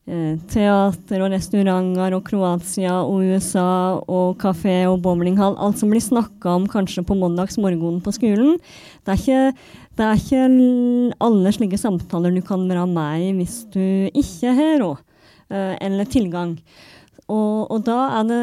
[0.06, 5.58] eh, teater og restauranter og Kroatia og USA og kafé og bowlinghall.
[5.58, 8.58] Alt som blir snakka om kanskje på mandagsmorgenen på skolen.
[9.02, 13.58] Det er ikke det er ikke alle slike samtaler du kan være med i hvis
[13.74, 15.02] du ikke har råd
[15.52, 16.54] eh, eller tilgang.
[17.32, 18.42] Og, og, da er det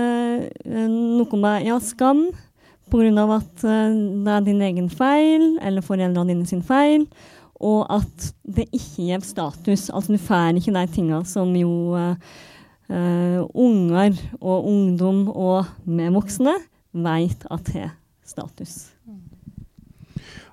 [0.66, 2.30] eh, noe med ja, skam
[2.90, 3.26] pga.
[3.36, 7.06] at eh, det er din egen feil eller foreldrene dine sin feil.
[7.60, 9.90] Og at det ikke gir status.
[9.90, 16.56] Altså du får ikke de tingene som jo uh, unger og ungdom og vi voksne
[16.96, 17.92] vet at har
[18.24, 18.94] status.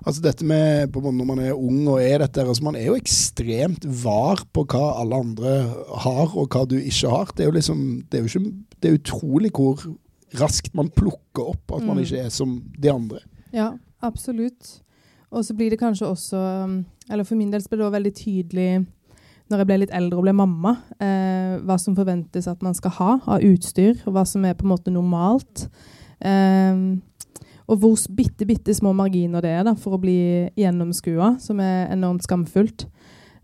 [0.07, 3.85] Altså dette med Når man er ung og er dette altså Man er jo ekstremt
[4.03, 5.55] var på hva alle andre
[6.07, 7.31] har, og hva du ikke har.
[7.35, 9.83] Det er jo liksom Det er jo ikke Det er utrolig hvor
[10.37, 12.03] raskt man plukker opp at man mm.
[12.03, 13.21] ikke er som de andre.
[13.55, 13.71] Ja,
[14.03, 14.81] absolutt.
[15.31, 16.41] Og så blir det kanskje også
[17.09, 18.71] Eller for min del ble det også veldig tydelig
[19.47, 22.91] når jeg ble litt eldre og ble mamma, eh, hva som forventes at man skal
[22.97, 25.69] ha av utstyr, og hva som er på en måte normalt.
[26.19, 26.99] Eh,
[27.67, 30.17] og hvor bitte, bitte små marginer det er da, for å bli
[30.55, 32.85] gjennomskua, som er enormt skamfullt.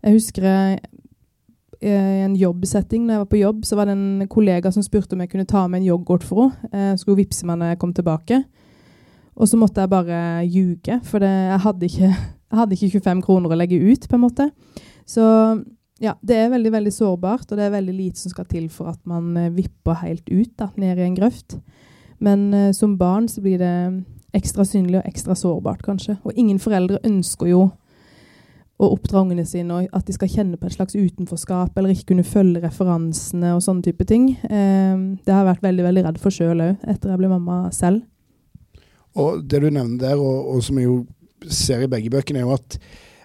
[0.04, 0.78] Jeg husker eh,
[1.84, 5.16] i en jobbsetting, når jeg var på jobb, så var det en kollega som spurte
[5.16, 6.94] om jeg kunne ta med en yoghurt for henne.
[6.94, 8.40] Jeg skulle vippse meg når jeg kom tilbake.
[9.34, 12.10] Og så måtte jeg bare ljuge, for det, jeg, hadde ikke,
[12.50, 14.50] jeg, hadde ikke, 25 kroner å legge ut, på en måte.
[15.04, 15.24] Så
[16.02, 18.94] ja, det er veldig veldig sårbart, og det er veldig lite som skal til for
[18.94, 21.58] at man eh, vipper helt ut, da, ned i en grøft.
[22.18, 23.74] Men uh, som barn så blir det
[24.34, 26.18] ekstra synlig og ekstra sårbart, kanskje.
[26.26, 27.64] Og ingen foreldre ønsker jo
[28.74, 32.10] å oppdra ungene sine og at de skal kjenne på et slags utenforskap eller ikke
[32.10, 34.32] kunne følge referansene og sånne type ting.
[34.48, 37.58] Eh, det har jeg vært veldig veldig redd for sjøl òg, etter jeg ble mamma
[37.74, 38.02] selv.
[39.14, 41.04] Og Det du nevner der, og, og, som jeg jo
[41.46, 42.78] ser i begge bøkene, er jo at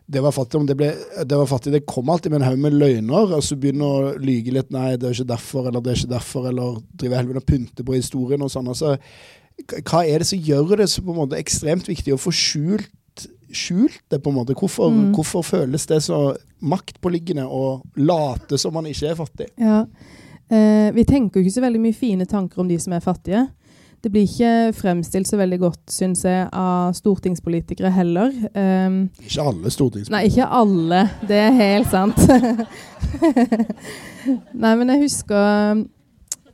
[0.09, 0.87] det var fattig, det, ble,
[1.25, 3.35] det var fattig, det kom alltid med en haug med løgner.
[3.37, 6.15] Og så Begynne å lyge litt 'nei, det er ikke derfor', eller det er ikke
[6.15, 8.71] derfor', eller drive helvete og pynte på historien og sånn.
[8.71, 8.95] altså
[9.67, 13.25] hva er det som gjør det så på en måte ekstremt viktig å få skjult,
[13.51, 14.21] skjult det?
[14.23, 14.55] på en måte?
[14.57, 15.11] Hvorfor, mm.
[15.17, 16.19] hvorfor, føles det så
[16.59, 19.49] maktpåliggende å late som man ikke er fattig?
[19.59, 19.83] Ja,
[20.49, 23.47] eh, Vi tenker jo ikke så veldig mye fine tanker om de som er fattige.
[24.03, 28.31] Det blir ikke fremstilt så veldig godt, syns jeg, av stortingspolitikere heller.
[28.55, 30.15] Um, ikke alle stortingspolitikere.
[30.15, 31.01] Nei, ikke alle.
[31.27, 32.21] Det er helt sant.
[34.63, 35.83] nei, men jeg husker uh,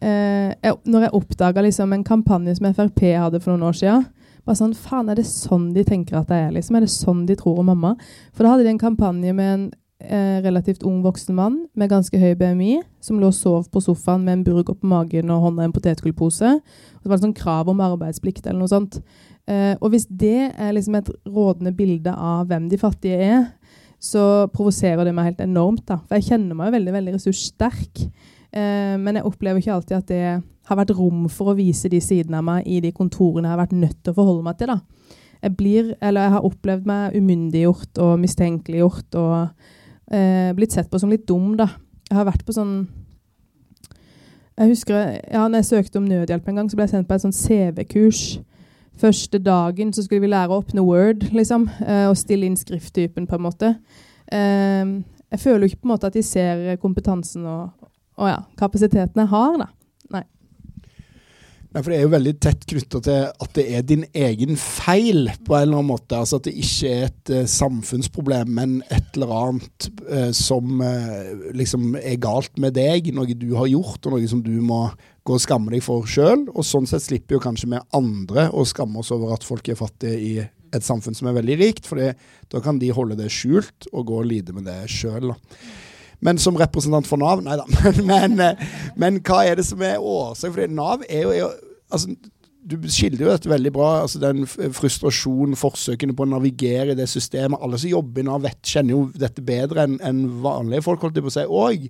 [0.01, 4.05] jeg, når jeg oppdaga liksom en kampanje som Frp hadde for noen år siden
[4.45, 6.51] bare sånn, faen, Er det sånn de tenker at det er?
[6.53, 6.77] liksom?
[6.77, 7.95] Er det sånn de tror om mamma?
[8.33, 9.63] For da hadde de en kampanje med en
[10.07, 14.25] eh, relativt ung voksen mann med ganske høy BMI, som lå og sov på sofaen
[14.25, 16.51] med en burger på magen og hånda i en potetgullpose.
[17.01, 18.99] Det var et sånt krav om arbeidsplikt eller noe sånt.
[19.49, 23.45] Eh, og hvis det er liksom et rådende bilde av hvem de fattige er,
[24.01, 25.85] så provoserer det meg helt enormt.
[25.87, 25.99] da.
[26.05, 28.05] For jeg kjenner meg veldig veldig ressurssterk.
[28.55, 30.25] Eh, men jeg opplever ikke alltid at det
[30.65, 33.63] har vært rom for å vise de sidene av meg i de kontorene jeg har
[33.63, 34.73] vært nødt til å forholde meg til.
[34.73, 34.79] da.
[35.45, 39.65] Jeg blir, eller jeg har opplevd meg umyndiggjort og mistenkeliggjort og
[40.11, 41.69] eh, blitt sett på som litt dum, da.
[42.09, 42.75] Jeg har vært på sånn
[44.55, 47.17] Jeg husker ja, når jeg søkte om nødhjelp en gang, så ble jeg sendt på
[47.17, 48.21] et sånn CV-kurs.
[48.95, 53.27] Første dagen så skulle vi lære å åpne Word, liksom, eh, og stille inn skrifttypen,
[53.27, 53.73] på en måte.
[54.31, 54.93] Eh,
[55.33, 59.19] jeg føler jo ikke på en måte at de ser kompetansen og, og ja, kapasiteten
[59.25, 59.67] jeg har, da.
[61.75, 65.25] Nei, for Det er jo veldig tett knytta til at det er din egen feil,
[65.43, 66.15] på en eller annen måte.
[66.15, 71.51] Altså At det ikke er et uh, samfunnsproblem, men et eller annet uh, som uh,
[71.51, 73.11] liksom er galt med deg.
[73.11, 74.85] Noe du har gjort, og noe som du må
[75.27, 76.47] gå og skamme deg for sjøl.
[76.55, 79.81] Og sånn sett slipper jo kanskje vi andre å skamme oss over at folk er
[79.81, 80.33] fattige i
[80.75, 84.23] et samfunn som er veldig rikt, for da kan de holde det skjult og gå
[84.23, 85.35] og lide med det sjøl.
[86.23, 87.65] Men som representant for Nav Nei da.
[87.99, 90.55] Men, men, men, hva er det som er årsaken?
[90.55, 91.49] For Nav er jo, er jo
[91.93, 92.15] altså,
[92.65, 93.89] du skildrer jo dette veldig bra.
[94.03, 97.61] altså Den frustrasjonen, forsøkene på å navigere i det systemet.
[97.61, 101.25] Alle som jobber i Nav, kjenner jo dette bedre enn en vanlige folk, holdt jeg
[101.27, 101.89] på å si òg.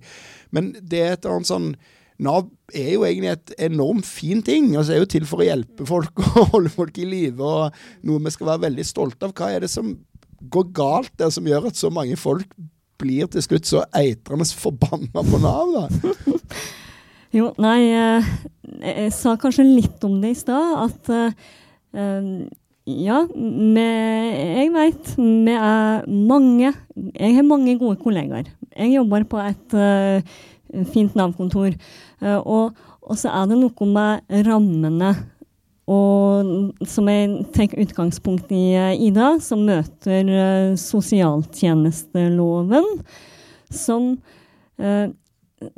[0.56, 1.70] Men det er et annet sånn
[2.16, 4.70] Nav er jo egentlig et enormt fin ting.
[4.76, 8.24] altså er jo til for å hjelpe folk og holde folk i live, og noe
[8.24, 9.34] vi skal være veldig stolte av.
[9.36, 9.92] Hva er det som
[10.40, 12.48] går galt der, som gjør at så mange folk
[13.00, 16.36] blir til slutt så eitrende forbanna på Nav, da?
[17.36, 18.24] Jo, nei, eh,
[18.80, 20.86] jeg sa kanskje litt om det i stad.
[20.86, 21.30] At uh,
[22.86, 28.44] ja, vi, jeg veit vi er mange Jeg har mange gode kollegaer.
[28.72, 30.20] Jeg jobber på et uh,
[30.94, 31.70] fint Nav-kontor.
[32.22, 32.72] Og,
[33.04, 35.10] og, så er det noe med rammene.
[35.92, 38.64] Og som jeg tar utgangspunkt i
[39.06, 40.24] Ida, som møter
[40.80, 42.86] sosialtjenesteloven,
[43.70, 44.16] som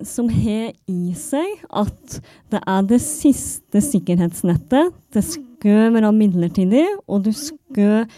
[0.03, 2.19] som har i seg at
[2.51, 4.91] det er det siste sikkerhetsnettet.
[5.15, 8.09] Det skal være midlertidig, og du skal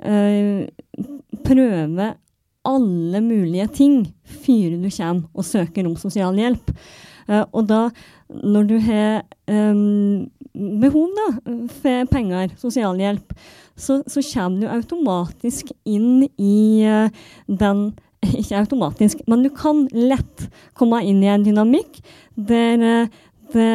[0.00, 0.64] eh,
[1.44, 2.10] prøve
[2.70, 6.72] alle mulige ting før du kommer og søker om sosialhjelp.
[7.28, 7.86] Eh, og da,
[8.30, 9.84] når du har eh,
[10.54, 11.30] behov da,
[11.82, 13.34] for penger, sosialhjelp,
[13.80, 17.08] så, så kommer du automatisk inn i uh,
[17.46, 17.90] den
[18.40, 22.00] ikke automatisk, men du kan lett komme inn i en dynamikk
[22.36, 23.20] der eh,
[23.54, 23.72] det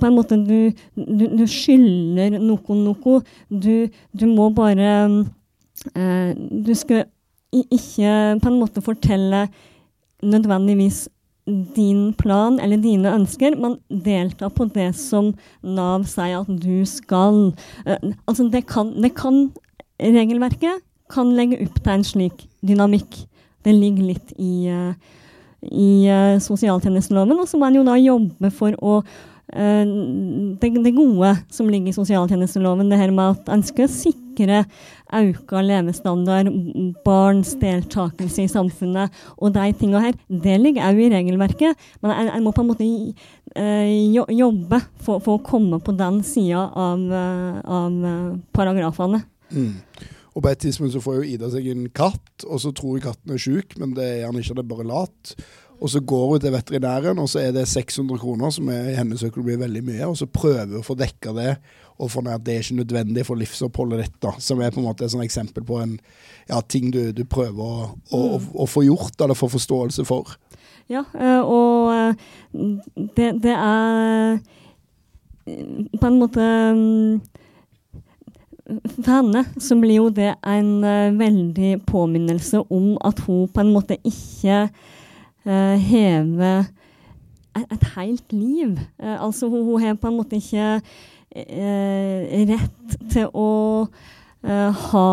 [0.00, 3.20] på en måte du, du, du skylder noe noe.
[3.50, 4.90] Du, du må bare
[5.98, 7.08] eh, Du skal
[7.50, 9.48] ikke på en måte fortelle
[10.22, 11.08] nødvendigvis
[11.74, 15.32] din plan eller dine ønsker, men delta på det som
[15.66, 17.50] Nav sier at du skal.
[17.86, 19.48] Eh, altså det kan, det kan
[19.98, 23.24] regelverket kan legge opp til en slik dynamikk.
[23.64, 24.94] Det ligger litt i, uh,
[25.68, 27.40] i uh, sosialtjenesteloven.
[27.40, 29.84] Og så må en jo da jobbe for å uh,
[30.62, 34.62] det, det, gode som ligger i sosialtjenesteloven, det her med at en skal sikre
[35.18, 36.48] økt levestandard,
[37.04, 41.90] barns deltakelse i samfunnet og de tingene her, det ligger òg i regelverket.
[42.00, 42.86] Men en, må på en måte
[44.38, 47.98] jobbe for, for å komme på den sida av, av
[48.54, 49.24] paragrafene.
[49.50, 49.74] Mm.
[50.40, 53.02] Og på et tidspunkt så får jo Ida seg en katt, og så tror jeg
[53.04, 55.32] katten er sjuk, men det er han ikke, det er bare lat.
[55.84, 58.94] Og så går hun til veterinæren, og så er det 600 kroner, som er i
[58.96, 60.06] hennes økonomi veldig mye.
[60.08, 61.50] Og så prøver hun å få dekka det,
[62.00, 64.16] og for at det er ikke nødvendig for livsoppholdet ditt.
[64.24, 65.92] da, Som er på en måte et eksempel på en
[66.48, 70.38] ja, ting du, du prøver å, å, å, å, få gjort, eller få forståelse for.
[70.88, 72.14] Ja, eh, og eh,
[73.12, 74.40] det, det er
[76.00, 76.48] på en måte
[76.80, 77.20] mm,
[79.00, 83.72] for henne så blir jo det en uh, veldig påminnelse om at hun på en
[83.74, 86.68] måte ikke uh, hever
[87.58, 88.78] et, helt liv.
[89.02, 90.80] Uh, altså hun, hun har på en måte ikke
[91.30, 93.50] rett til å
[94.42, 95.10] ha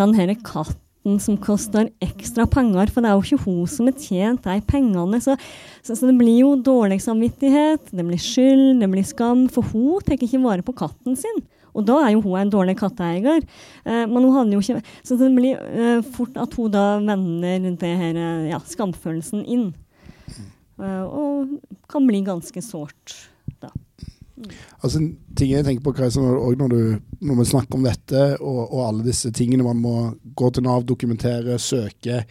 [0.00, 3.94] den her katten som koster ekstra penger, for det er jo ikke hun som har
[3.94, 5.20] tjent de pengene.
[5.22, 5.36] Så,
[5.78, 10.02] så, så, det blir jo dårlig samvittighet, det blir skyld, det blir skam, for hun
[10.02, 11.38] tar ikke vare på katten sin.
[11.74, 13.42] Og da er jo hun en dårlig katteeier.
[13.84, 17.70] Eh, men hun hadde jo ikke Så det blir eh, fort at hun da vender
[17.80, 19.72] det eh, ja, skamfølelsen inn.
[20.80, 21.58] Eh, og
[21.90, 23.14] kan bli ganske sårt
[23.62, 23.70] da.
[24.34, 24.50] Mm.
[24.82, 25.00] Altså,
[25.38, 26.80] ting jeg tenker på, Kreisen, når, du,
[27.22, 29.94] når vi snakker om dette, og, og, alle disse tingene man må
[30.34, 32.24] gå til Nav, dokumentere, søke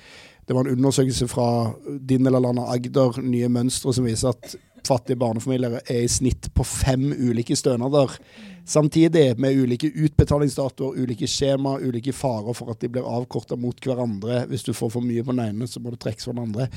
[0.44, 1.72] Det var en undersøkelse fra
[2.04, 6.66] din eller landet Agder, nye mønstre, som viser at fattige barnefamilier er i snitt på
[6.68, 8.18] fem ulike stønader
[8.66, 14.46] samtidig, med ulike utbetalingsdatoer, ulike skjema, ulike farer for at de blir avkorta mot hverandre.
[14.52, 16.70] Hvis du får for mye på den ene, så må det trekkes for den andre.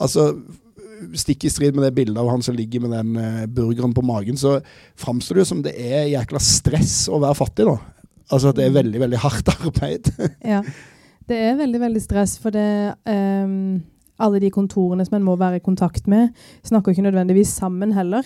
[0.00, 0.30] Altså,
[1.18, 4.04] stikk i strid med det bildet av han som ligger med den uh, burgeren på
[4.06, 4.58] magen, så
[5.00, 7.78] framstår det jo som det er jækla stress å være fattig, da.
[8.32, 10.12] Altså at det er veldig, veldig hardt arbeid.
[10.54, 10.62] ja.
[11.26, 13.80] Det er veldig, veldig stress, for det um,
[14.18, 16.32] Alle de kontorene som en må være i kontakt med,
[16.64, 18.24] snakker ikke nødvendigvis sammen heller.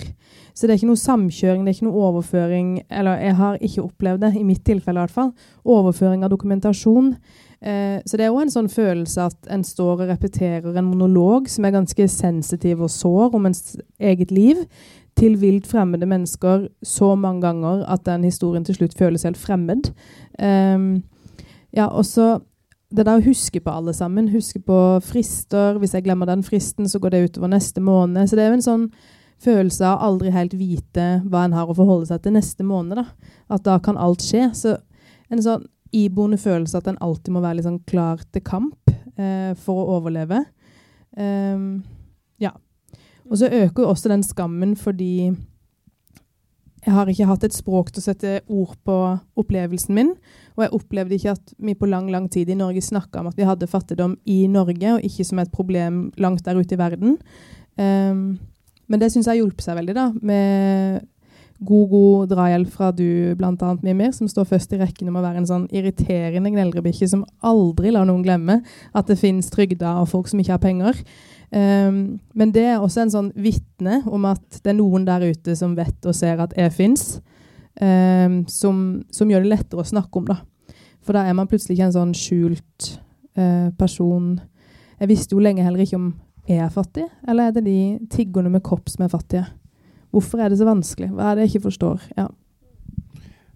[0.55, 3.84] Så det er ikke noe samkjøring, det er ikke noe overføring Eller jeg har ikke
[3.84, 5.32] opplevd det, i mitt tilfelle i hvert fall.
[5.64, 7.14] Overføring av dokumentasjon.
[7.61, 11.49] Eh, så det er òg en sånn følelse at en står og repeterer en monolog
[11.51, 14.64] som er ganske sensitiv og sår om ens eget liv,
[15.18, 19.91] til vilt fremmede mennesker så mange ganger at den historien til slutt føles helt fremmed.
[20.38, 21.03] Um,
[21.76, 22.38] ja, og så
[22.91, 24.32] det der å huske på alle sammen.
[24.32, 24.76] Huske på
[25.07, 25.78] frister.
[25.78, 28.26] Hvis jeg glemmer den fristen, så går det utover neste måned.
[28.26, 28.86] Så det er jo en sånn
[29.41, 32.99] følelse av aldri helt vite hva en har å forholde seg til neste måned.
[32.99, 33.07] da.
[33.49, 34.51] At da kan alt skje.
[34.57, 34.76] Så
[35.30, 39.55] en sånn iboende følelse at en alltid må være litt sånn klar til kamp eh,
[39.59, 40.45] for å overleve.
[41.16, 41.82] Um,
[42.43, 42.53] ja.
[43.30, 45.30] Og så øker jo også den skammen fordi
[46.80, 48.97] jeg har ikke hatt et språk til å sette ord på
[49.41, 50.14] opplevelsen min.
[50.61, 53.39] Og jeg opplevde ikke at vi på lang lang tid i Norge snakka om at
[53.39, 57.17] vi hadde fattigdom i Norge, og ikke som et problem langt der ute i verden.
[57.81, 58.37] Um,
[58.91, 61.01] men det syns jeg hjulpet seg veldig, da, med
[61.61, 63.73] god, god drahjelp fra du, bl.a.
[63.85, 67.93] Mimir, som står først i rekken om å være en sånn irriterende gneldrebikkje som aldri
[67.95, 68.61] lar noen glemme
[68.97, 71.01] at det finnes trygda og folk som ikke har penger.
[71.51, 75.57] Um, men det er også en sånn vitne om at det er noen der ute
[75.59, 77.07] som vet og ser at jeg fins,
[77.81, 80.31] um, som, som, gjør det lettere å snakke om.
[80.31, 80.41] da.
[81.11, 82.85] For da er man plutselig ikke en sånn skjult
[83.35, 84.37] eh, person.
[85.01, 86.13] Jeg visste jo lenge heller ikke om
[86.47, 87.81] jeg er fattig, eller er det de
[88.15, 89.43] tiggerne med kopp som er fattige.
[90.15, 91.09] Hvorfor er det så vanskelig?
[91.11, 92.07] Hva er det jeg ikke forstår?
[92.15, 92.29] Ja.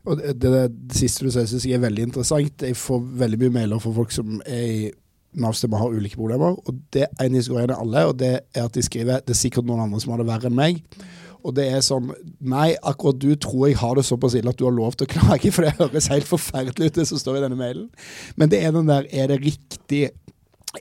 [0.02, 2.66] Og det, det, det, siste du sier, syns jeg er veldig interessant.
[2.66, 4.90] Jeg får veldig mye mailer fra folk som er i
[5.38, 6.58] Nav-stemmer har ulike problemer.
[6.58, 9.70] Og det ene historien er alle, og det er at de skriver det er sikkert
[9.70, 10.82] noen andre som har det verre enn meg.
[11.44, 14.66] Og det er sånn Nei, akkurat du tror jeg har det såpass ille at du
[14.66, 17.46] har lov til å klage, for det høres helt forferdelig ut, det som står i
[17.46, 17.88] denne mailen.
[18.40, 20.08] Men det er den der Er det riktig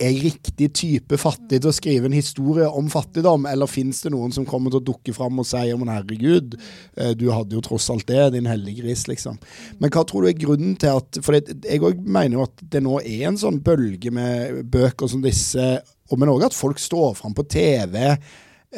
[0.01, 4.34] er riktig type fattig til å skrive en historie om fattigdom, eller fins det noen
[4.34, 6.55] som kommer til å dukke fram og si men herregud,
[6.97, 9.38] eh, du hadde jo tross alt det, din hellige gris, liksom.
[9.80, 12.82] Men hva tror du er grunnen til at For jeg òg mener jo at det
[12.84, 15.68] nå er en sånn bølge med bøker som disse,
[16.09, 18.18] og men òg at folk står fram på TV.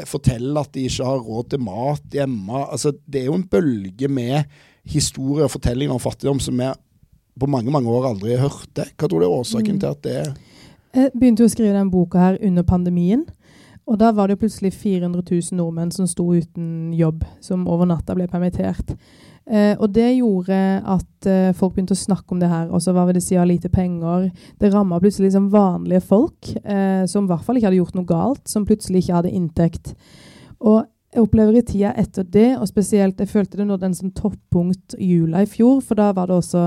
[0.03, 2.65] Forteller at de ikke har råd til mat hjemme.
[2.67, 4.43] altså Det er jo en bølge med
[4.85, 6.67] historier og fortellinger om fattigdom som vi
[7.39, 8.85] på mange mange år aldri hørte.
[8.95, 9.79] Hva tror du er årsaken mm.
[9.81, 10.35] til at det er
[10.95, 13.25] jeg begynte jo å skrive den boka her under pandemien.
[13.85, 18.15] Og da var det plutselig 400 000 nordmenn som sto uten jobb, som over natta
[18.17, 18.95] ble permittert.
[19.45, 20.57] Eh, og det gjorde
[20.89, 22.71] at eh, folk begynte å snakke om det her.
[22.73, 24.31] Og så var det si lite penger.
[24.59, 28.09] Det ramma plutselig liksom vanlige folk, eh, som i hvert fall ikke hadde gjort noe
[28.09, 29.93] galt, som plutselig ikke hadde inntekt.
[30.65, 30.83] Og
[31.13, 34.97] jeg opplever i tida etter det, og spesielt jeg følte det nådde en sånn toppunkt
[34.99, 36.65] jula i fjor, for da var det også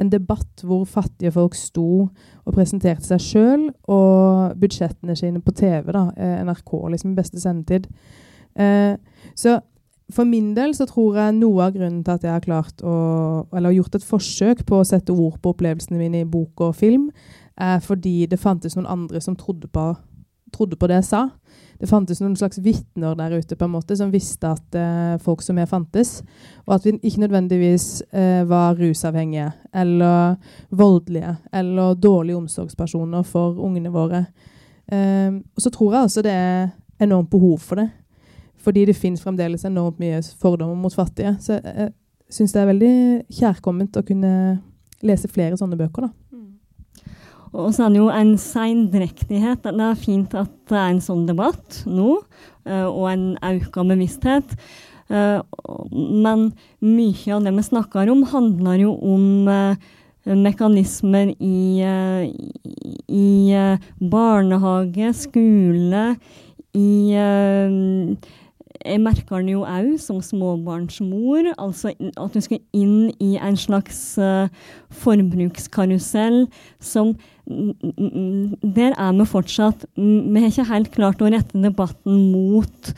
[0.00, 5.92] en debatt hvor fattige folk sto og presenterte seg sjøl og budsjettene sine på TV.
[5.92, 7.88] da, eh, NRK, liksom beste sendetid.
[8.56, 8.96] Eh,
[9.34, 9.60] så
[10.10, 12.94] for min del så tror jeg noe av grunnen til at jeg har klart å,
[13.54, 17.10] eller gjort et forsøk på å sette ord på opplevelsene mine i bok og film,
[17.60, 19.86] er fordi det fantes noen andre som trodde på,
[20.52, 21.26] trodde på det jeg sa
[21.82, 25.42] det fantes noen slags vitner der ute på en måte som visste at uh, folk
[25.42, 26.12] som jeg fantes.
[26.62, 30.36] Og at vi ikke nødvendigvis uh, var rusavhengige eller
[30.70, 34.28] voldelige eller dårlige omsorgspersoner for ungene våre.
[34.86, 36.70] Uh, og så tror jeg også det er
[37.02, 37.88] enormt behov for det.
[38.62, 41.34] Fordi det finnes fremdeles enormt mye fordommer mot fattige.
[41.42, 42.96] Så jeg, jeg syns det er veldig
[43.40, 44.34] kjærkomment å kunne
[45.02, 46.06] lese flere sånne bøker.
[46.06, 46.12] da.
[47.52, 49.66] Og så er det jo en seindrektighet.
[49.66, 52.16] Det er fint at det er en sånn debatt nå,
[52.64, 54.54] eh, og en økt bevissthet.
[55.12, 55.40] Eh,
[55.92, 56.46] men
[56.80, 59.90] mye av det vi snakker om, handler jo om eh,
[60.38, 61.82] mekanismer i,
[63.12, 63.28] i
[63.98, 66.04] barnehage, skole,
[66.72, 66.88] i
[68.84, 71.52] jeg merker den jo òg som småbarnsmor.
[71.60, 74.48] Altså at du skal inn i en slags uh,
[75.02, 76.46] forbrukskarusell
[76.82, 82.92] som Der er vi fortsatt Vi har ikke helt klart å rette debatten mot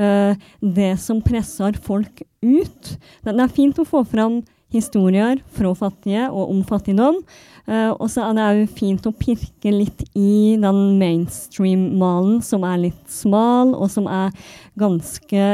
[0.00, 2.96] uh, det som presser folk ut.
[3.24, 4.40] Det er fint å få fram
[4.72, 7.20] historier fra fattige og om fattigdom.
[7.62, 12.80] Uh, og så er det òg fint å pirke litt i den mainstream-malen som er
[12.88, 14.34] litt smal, og som er
[14.80, 15.44] ganske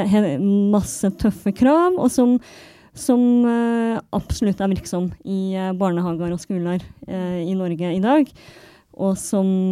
[0.72, 2.38] masse tøffe krav, og som,
[2.96, 8.32] som uh, absolutt er virksom i uh, barnehager og skoler i Norge i dag.
[8.98, 9.70] Og som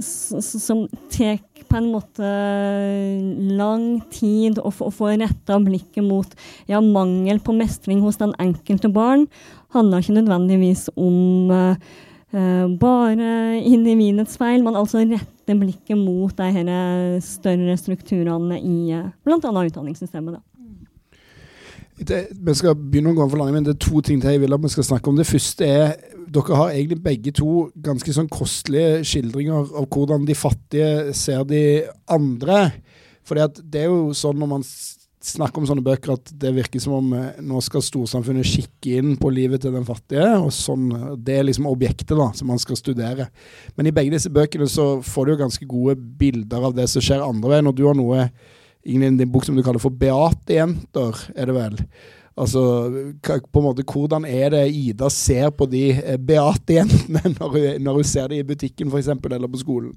[0.00, 1.38] som tar
[1.70, 2.28] på en måte
[3.56, 6.34] lang tid å få, retta blikket mot
[6.68, 9.26] ja, mangel på mestring hos den enkelte barn,
[9.74, 13.30] handler ikke nødvendigvis om uh, bare
[13.62, 16.70] individets feil, men altså rette blikket mot de her
[17.24, 19.38] større strukturene i uh, bl.a.
[19.40, 20.36] utdanningssystemet.
[20.36, 20.44] Da.
[22.00, 24.42] Det, vi skal begynne å gå for langt, men det er to ting til jeg
[24.42, 25.18] vil at vi skal snakke om.
[25.20, 25.94] Det første er
[26.30, 31.62] dere har egentlig begge to ganske sånn kostelige skildringer av hvordan de fattige ser de
[32.10, 32.68] andre.
[33.26, 34.66] For det er jo sånn når man
[35.20, 39.18] snakker om sånne bøker at det virker som om eh, nå skal storsamfunnet kikke inn
[39.20, 40.30] på livet til den fattige.
[40.38, 40.88] og sånn,
[41.20, 43.28] Det er liksom objektet da, som man skal studere.
[43.76, 47.04] Men i begge disse bøkene så får du jo ganske gode bilder av det som
[47.04, 47.68] skjer andre veien.
[47.68, 48.30] Og du har noe
[48.80, 51.76] i din bok som du kaller for Beate-jenter, er det vel?
[52.38, 52.62] Altså,
[53.22, 58.06] på en måte, Hvordan er det Ida ser på de eh, Beate-jentene når, når, hun
[58.06, 59.92] ser dem i butikken for eksempel, eller på skolen?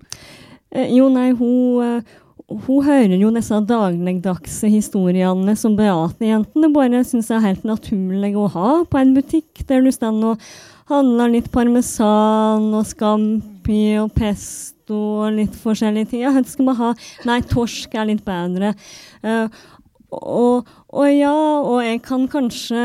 [0.73, 7.31] Eh, jo, nei, hun, eh, hun hører jo disse dagligdagse historiene som Beate-jentene bare syns
[7.31, 10.47] er helt naturlig å ha på en butikk, der du står og
[10.91, 16.25] handler litt parmesan og scampi og pesto og litt forskjellige ting.
[16.25, 16.89] Ja, skal vi ha
[17.29, 18.73] Nei, torsk er litt bedre.
[19.23, 19.47] Uh,
[20.21, 21.33] og, og, ja,
[21.63, 22.83] og jeg kan kanskje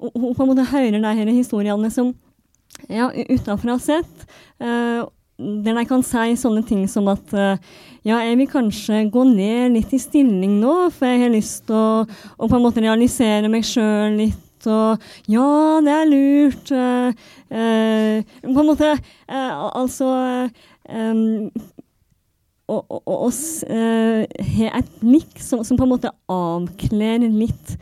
[0.00, 2.14] Hun på en måte hører de her historiene som
[2.90, 4.24] ja, utenfra sett.
[4.60, 5.06] Uh,
[5.38, 7.56] der jeg kan si sånne ting som at uh,
[8.06, 11.78] ja, jeg vil kanskje gå ned litt i stilling nå, for jeg har lyst til
[11.78, 14.40] å, å, på en måte realisere meg sjøl litt.
[14.64, 15.48] Og ja,
[15.84, 16.70] det er lurt.
[16.72, 18.94] Uh, uh, på en måte
[19.28, 20.08] Altså
[20.88, 21.50] um,
[22.64, 23.32] og, og, og,
[23.68, 24.24] uh,
[24.56, 27.74] har et blikk som, som, på en måte avkler litt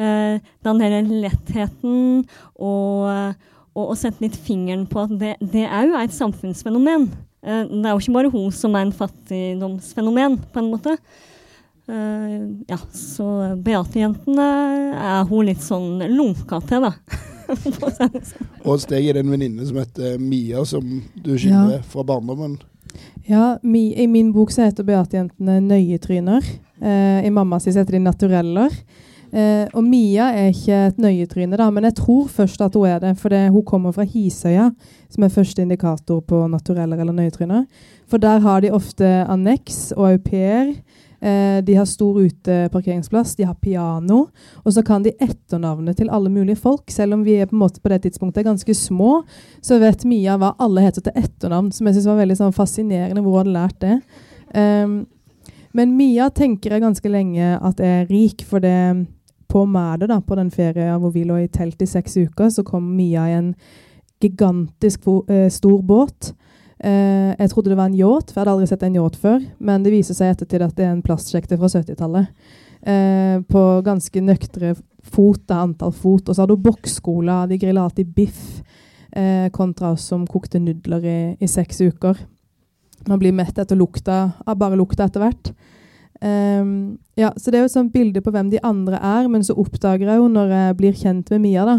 [0.00, 2.24] uh, den her lettheten
[2.58, 3.04] og,
[3.74, 7.06] og, og setter litt fingeren på at det, det er jo et samfunnsfenomen.
[7.46, 10.98] Uh, det er jo ikke bare hun som er en fattigdomsfenomen, på en måte.
[11.84, 13.24] ja, så
[13.60, 14.44] Beate-jentene
[14.96, 16.94] er hun litt sånn lunka til, da.
[18.64, 21.82] og steg er det en venninne som heter Mia, som du skylder ja.
[21.84, 22.56] fra barndommen.
[23.28, 26.44] Ja, mi, I min bok så heter Beate-jentene Nøyetryner.
[26.82, 28.72] Eh, I mamma si heter de Natureller.
[29.34, 33.00] Eh, og Mia er ikke et nøyetryne, da, men jeg tror først at hun er
[33.02, 33.14] det.
[33.18, 34.68] For hun kommer fra Hisøya,
[35.10, 37.64] som er første indikator på natureller eller nøyetryner.
[38.06, 40.74] For der har de ofte anneks og au pair.
[41.24, 44.26] Eh, de har stor uteparkeringsplass, de har piano.
[44.56, 46.90] Og så kan de etternavnet til alle mulige folk.
[46.92, 49.22] Selv om vi er på en måte på det tidspunktet er ganske små,
[49.64, 53.24] så vet Mia hva alle heter til etternavn, som jeg syns var veldig sånn, fascinerende
[53.24, 53.96] hvor hun hadde lært det.
[54.52, 54.98] Um,
[55.72, 58.76] men Mia tenker jeg ganske lenge at jeg er rik, for det
[59.48, 62.66] på Mæde, da, på den ferien hvor vi lå i telt i seks uker, så
[62.68, 63.54] kom Mia i en
[64.20, 66.34] gigantisk uh, stor båt
[66.82, 69.40] Eh, jeg trodde det var en yacht, for jeg hadde aldri sett en yacht før.
[69.58, 72.32] Men det viser seg ettertid at det er en plastsjekte fra 70-tallet.
[72.84, 76.28] Eh, på ganske nøktre fot, da, antall fot.
[76.28, 78.62] Og så hadde hun boksskola, de grilla alltid biff.
[79.14, 82.18] Eh, kontra oss som kokte nudler i, i, seks uker.
[83.06, 85.52] Man blir mett etter lukta, av bare lukta etter hvert.
[86.24, 89.42] Um, ja, så det er jo et sånt bilde på hvem de andre er, men
[89.44, 91.74] så oppdager jeg jo når jeg blir kjent med Mia, da,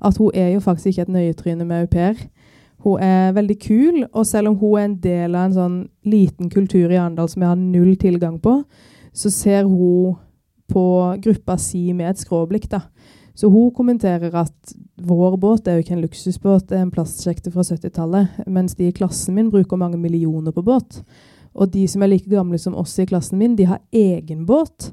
[0.00, 2.16] at hun er jo faktisk ikke et nøyetryne med au pair.
[2.84, 5.78] Hun er veldig kul, og selv om hun er en del av en sånn
[6.08, 8.62] liten kultur i Arendal som jeg har null tilgang på,
[9.12, 10.16] så ser hun
[10.70, 10.84] på
[11.20, 12.68] gruppa si med et skråblikk.
[12.70, 12.80] da.
[13.34, 17.50] Så hun kommenterer at vår båt er jo ikke en luksusbåt, det er en plastsjekte
[17.50, 21.02] fra 70-tallet, mens de i klassen min bruker mange millioner på båt.
[21.54, 24.92] Og de som er like gamle som oss i klassen min, de har egen båt.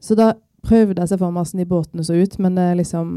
[0.00, 0.34] Så da
[0.66, 3.16] prøvde jeg seg for meg hvordan de båtene så ut, men det er liksom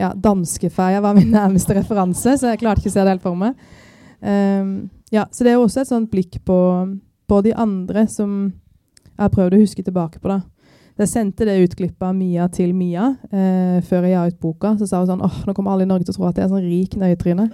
[0.00, 3.38] ja, Danskeferja var min nærmeste referanse, så jeg klarte ikke å se det helt for
[3.38, 3.68] meg.
[4.20, 6.60] Um, ja, så det er også et sånt blikk på,
[7.28, 10.30] på de andre som jeg har prøvd å huske tilbake på.
[10.30, 10.40] da.
[11.00, 14.74] Jeg sendte det utklippet av Mia til Mia eh, før jeg ga ut boka.
[14.76, 16.44] Så sa hun sånn åh, nå kommer alle i Norge til å tro at jeg
[16.44, 17.46] er sånn rik nøyetryne.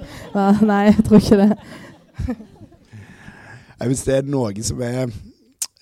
[0.66, 2.36] Nei, jeg tror ikke det.
[3.86, 5.14] Hvis det er noe som er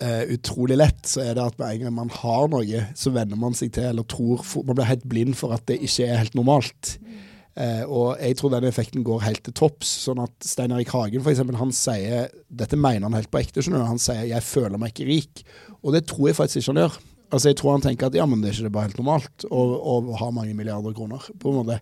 [0.05, 3.41] uh, utrolig lett, så er det at med en gang man har noe, så venner
[3.41, 6.37] man seg til, eller tror Man blir helt blind for at det ikke er helt
[6.39, 6.99] normalt.
[7.55, 9.91] Uh, og jeg tror den effekten går helt til topps.
[10.09, 13.63] Sånn at Stein Erik Hagen for eksempel, han sier Dette mener han helt på ekte.
[13.63, 15.45] skjønner du, Han sier 'jeg føler meg ikke rik'.
[15.83, 16.99] Og det tror jeg faktisk ikke han gjør.
[17.31, 19.47] Altså Jeg tror han tenker at ja, men det er ikke det bare helt normalt
[19.51, 21.23] å, å ha mange milliarder kroner.
[21.39, 21.81] på en måte.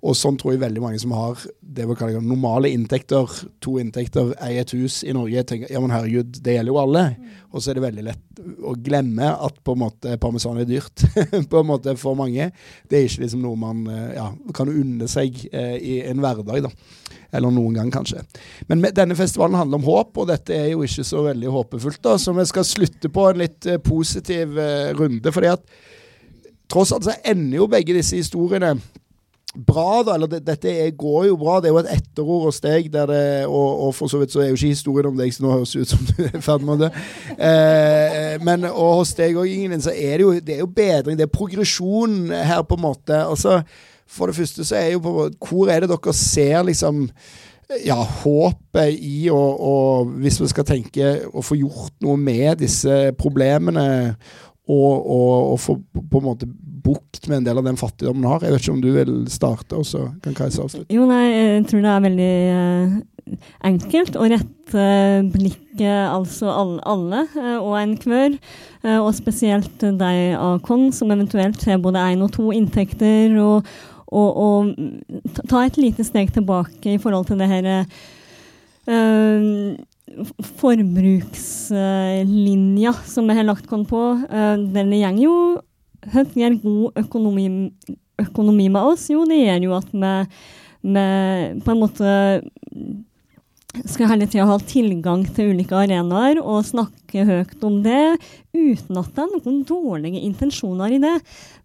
[0.00, 3.28] Og sånn tror jeg veldig mange som har det vi kaller normale inntekter,
[3.60, 7.02] to inntekter, eier et hus i Norge, tenker ja, men herregud, det gjelder jo alle.
[7.50, 11.04] Og så er det veldig lett å glemme at på en måte parmesan er dyrt
[11.52, 12.48] på en måte for mange.
[12.88, 16.64] Det er ikke liksom noe man eh, ja, kan unne seg eh, i en hverdag.
[16.64, 16.72] da.
[17.30, 18.24] Eller noen gang, kanskje.
[18.70, 22.00] Men med, denne festivalen handler om håp, og dette er jo ikke så veldig håpefullt.
[22.02, 25.32] da, Så vi skal slutte på en litt eh, positiv eh, runde.
[25.32, 25.62] fordi at
[26.70, 28.76] tross alt så ender jo begge disse historiene
[29.54, 30.14] bra, da.
[30.14, 31.58] Eller det, dette er, går jo bra.
[31.60, 34.50] Det er jo et etterord deg, der det, og, og, for så vidt så er
[34.50, 36.66] jo ikke historien om deg så nå høres det ut som du er i ferd
[36.66, 36.90] med det.
[37.36, 41.18] Eh, men og hos deg og Ingelin, så er det jo det er jo bedring.
[41.18, 43.20] Det er progresjon her, på en måte.
[43.20, 43.60] Altså,
[44.10, 47.06] for det første så er jo på Hvor er det dere ser liksom
[47.86, 49.42] ja, håpet i å,
[50.18, 53.84] hvis vi skal tenke å få gjort noe med disse problemene
[54.70, 56.48] og, og, og få på en måte
[56.80, 58.44] bukt med en del av den fattigdommen har.
[58.44, 60.90] Jeg vet ikke om du vil starte, og så kan Kajsa avslutte.
[60.94, 63.36] Jo, nei, jeg tror det er veldig uh,
[63.70, 64.86] enkelt å rette
[65.34, 68.36] blikket altså alle, alle uh, og enhver,
[68.86, 73.68] uh, og spesielt deg, Akon, som eventuelt har både én og to inntekter, og,
[74.10, 74.72] og,
[75.46, 79.49] ta et lite steg tilbake i forhold til det her uh,
[80.60, 84.02] forbrukslinja som vi har lagt oss på.
[84.30, 85.34] Uh, den går jo
[86.14, 87.46] høyt gjør god økonomi,
[88.20, 89.04] økonomi, med oss?
[89.12, 90.14] Jo, det gjør jo at vi,
[90.96, 91.06] vi
[91.64, 92.08] på en måte
[93.86, 98.16] skal hele tida ha tilgang til ulike arenaer og snakke høyt om det,
[98.56, 101.16] uten at det er noen dårlige intensjoner i det.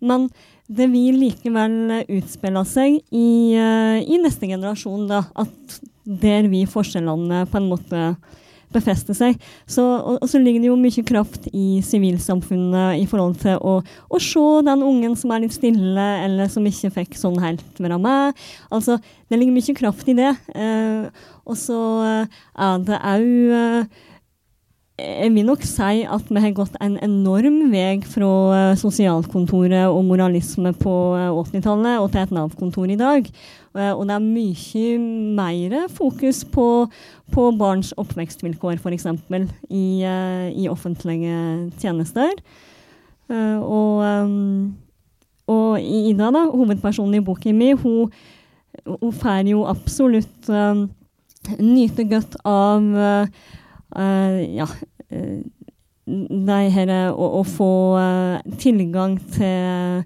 [0.06, 0.28] Men
[0.66, 7.46] det vil likevel utspille seg i, uh, i neste generasjon, da, at der vi forskjellene
[7.50, 8.00] på en måte
[8.76, 9.40] befeste seg.
[9.66, 13.78] Så, og, og, så ligger det jo mye kraft i sivilsamfunnet i forhold til å,
[13.82, 18.00] å, se den ungen som er litt stille, eller som ikke fikk sånn helt være
[18.02, 18.44] med.
[18.74, 19.00] Altså,
[19.30, 20.34] det ligger mye kraft i det.
[20.56, 24.04] Eh, og så er det òg
[24.96, 28.30] jeg vil nok si at vi har gått en enorm vei fra
[28.72, 33.28] uh, sosialkontoret og moralisme på uh, 80-tallet og til et Nav-kontor i dag.
[33.76, 34.94] Uh, og det er mye
[35.36, 36.68] mer fokus på,
[37.36, 39.10] på barns oppvekstvilkår, f.eks.
[39.68, 39.86] I,
[40.56, 41.36] i offentlige
[41.82, 42.32] tjenester.
[43.28, 44.00] og,
[45.50, 48.12] og Ida, da, hovedpersonen i boken min, hun,
[48.86, 50.48] hun får jo absolutt
[51.60, 52.86] nyte godt av
[53.94, 54.68] ja,
[56.06, 60.06] det her, å, å, få uh, tilgang til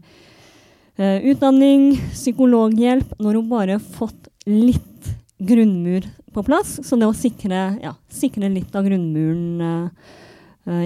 [1.00, 5.08] utdanning, psykologhjelp, når hun bare har fått litt
[5.40, 6.04] grunnmur
[6.36, 6.74] på plass.
[6.84, 9.88] Så det å sikre, ja, sikre litt av grunnmuren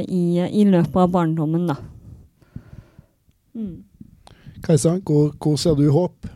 [0.05, 1.79] i, i, løpet av barndommen, da.
[3.57, 3.81] Mm.
[4.63, 6.29] Kajsa, hvor, hvor ser du håp?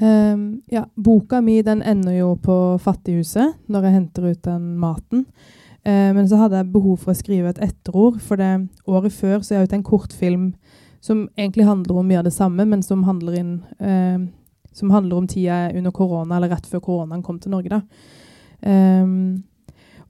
[0.00, 5.24] Um, ja, boka mi den ender jo på Fattighuset når jeg henter ut den maten.
[5.86, 9.40] Uh, men så hadde jeg behov for å skrive et etterord, for det året før
[9.40, 10.46] så er jeg ute en kortfilm
[11.00, 15.22] som egentlig handler om mye av det samme, men som handler, inn, uh, som handler
[15.22, 17.78] om tida under korona, eller rett før koronaen kom til Norge.
[17.78, 17.82] da.
[18.66, 19.44] Um,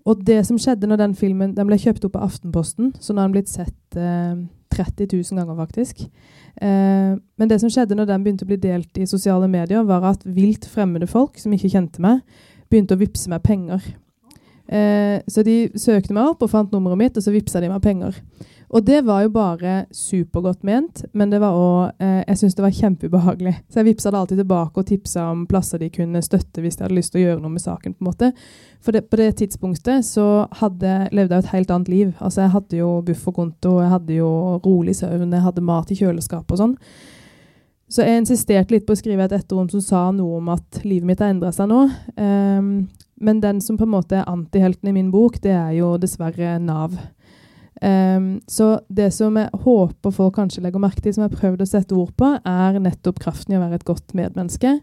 [0.07, 3.23] og det som skjedde når den filmen den ble kjøpt opp av Aftenposten, så nå
[3.23, 4.39] har den blitt sett uh,
[4.75, 6.07] 30 000 ganger, faktisk.
[6.63, 10.05] Eh, men det som skjedde når den begynte å bli delt i sosiale medier, var
[10.13, 12.23] at vilt fremmede folk som ikke kjente meg,
[12.71, 13.85] begynte å vippse meg penger.
[14.67, 17.83] Eh, så de søkte meg opp og fant nummeret mitt, og så vippsa de meg
[17.85, 18.17] penger.
[18.75, 22.65] Og det var jo bare supergodt ment, men det var også, eh, jeg syntes det
[22.65, 23.55] var kjempeubehagelig.
[23.71, 26.87] Så jeg vippsa det alltid tilbake og tipsa om plasser de kunne støtte hvis de
[26.87, 27.95] hadde lyst til å gjøre noe med saken.
[27.95, 28.33] på en måte.
[28.81, 32.15] For det, på det tidspunktet så hadde, levde jeg et helt annet liv.
[32.21, 36.53] Altså Jeg hadde jo bufferkonto, jeg hadde jo rolig søvn, jeg hadde mat i kjøleskapet
[36.53, 36.77] og sånn.
[37.89, 41.07] Så jeg insisterte litt på å skrive et etterrom som sa noe om at livet
[41.07, 41.85] mitt har endra seg nå.
[42.19, 42.89] Um,
[43.23, 46.59] men den som på en måte er antihelten i min bok, det er jo dessverre
[46.59, 46.99] Nav.
[47.83, 51.65] Um, så det som jeg håper folk kanskje legger merke til, som jeg har prøvd
[51.65, 54.79] å sette ord på, er nettopp kraften i å være et godt medmenneske.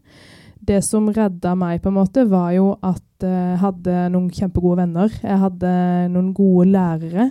[0.63, 5.11] Det som redda meg, på en måte, var jo at jeg hadde noen kjempegode venner.
[5.23, 5.73] Jeg hadde
[6.11, 7.29] noen gode lærere.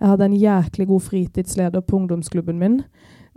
[0.00, 2.78] Jeg hadde en jæklig god fritidsleder på ungdomsklubben min.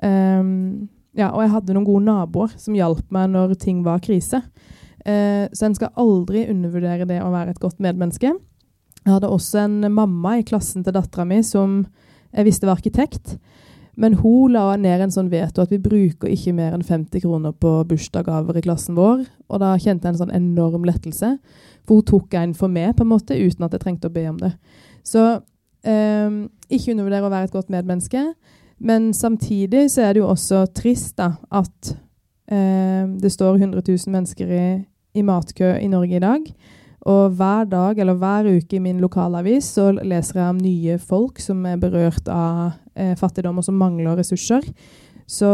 [0.04, 4.42] Um, ja, og jeg hadde noen gode naboer som hjalp meg når ting var krise.
[5.04, 8.32] Uh, så en skal aldri undervurdere det å være et godt medmenneske.
[9.04, 11.84] Jeg hadde også en mamma i klassen til dattera mi som
[12.34, 13.38] jeg visste var arkitekt.
[14.00, 17.54] Men hun la ned en sånn veto at vi bruker ikke mer enn 50 kroner
[17.54, 19.26] på bursdagsgaver i klassen vår.
[19.54, 21.36] Og da kjente jeg en sånn enorm lettelse.
[21.86, 24.24] For hun tok en for meg, på en måte, uten at jeg trengte å be
[24.32, 24.56] om det.
[25.06, 25.22] Så
[25.86, 26.40] eh,
[26.74, 28.32] ikke undervurder å være et godt medmenneske.
[28.82, 31.94] Men samtidig så er det jo også trist da, at
[32.48, 36.48] Eh, det står 100 000 mennesker i, i matkø i Norge i dag.
[37.10, 41.42] Og hver dag eller hver uke i min lokalavis så leser jeg om nye folk
[41.44, 44.64] som er berørt av eh, fattigdom, og som mangler ressurser.
[45.28, 45.52] Så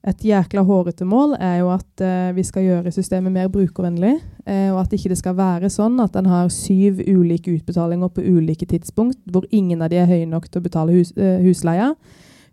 [0.00, 4.14] et jækla hårete mål er jo at eh, vi skal gjøre systemet mer brukervennlig.
[4.46, 8.24] Eh, og at ikke det skal være sånn at en har syv ulike utbetalinger på
[8.24, 11.92] ulike tidspunkt, hvor ingen av de er høye nok til å betale hus, eh, husleia.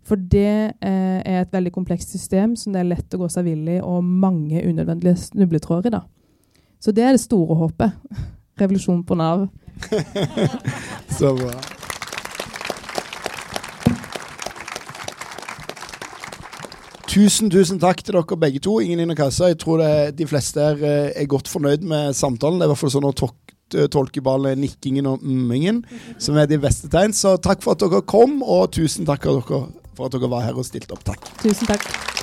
[0.08, 3.48] For det eh, er et veldig komplekst system som det er lett å gå seg
[3.48, 6.04] vill i, og mange unødvendige snubletråder da.
[6.80, 7.92] Så det er det store håpet.
[8.60, 9.48] Revolusjon på Nav.
[11.18, 11.52] Så bra.
[17.08, 18.76] Tusen tusen takk til dere begge to.
[18.84, 19.48] Ingen inn i kassa.
[19.50, 22.60] Jeg tror det, de fleste er, eh, er godt fornøyd med samtalen.
[22.60, 25.82] Det er i hvert fall sånn å tolke bare nikkingen og mmingen,
[26.18, 27.16] som er de beste tegn.
[27.16, 30.68] Så takk for at dere kom, og tusen takk for at dere var her og
[30.68, 31.04] stilte opp.
[31.08, 31.32] Takk.
[31.42, 32.17] Tusen takk.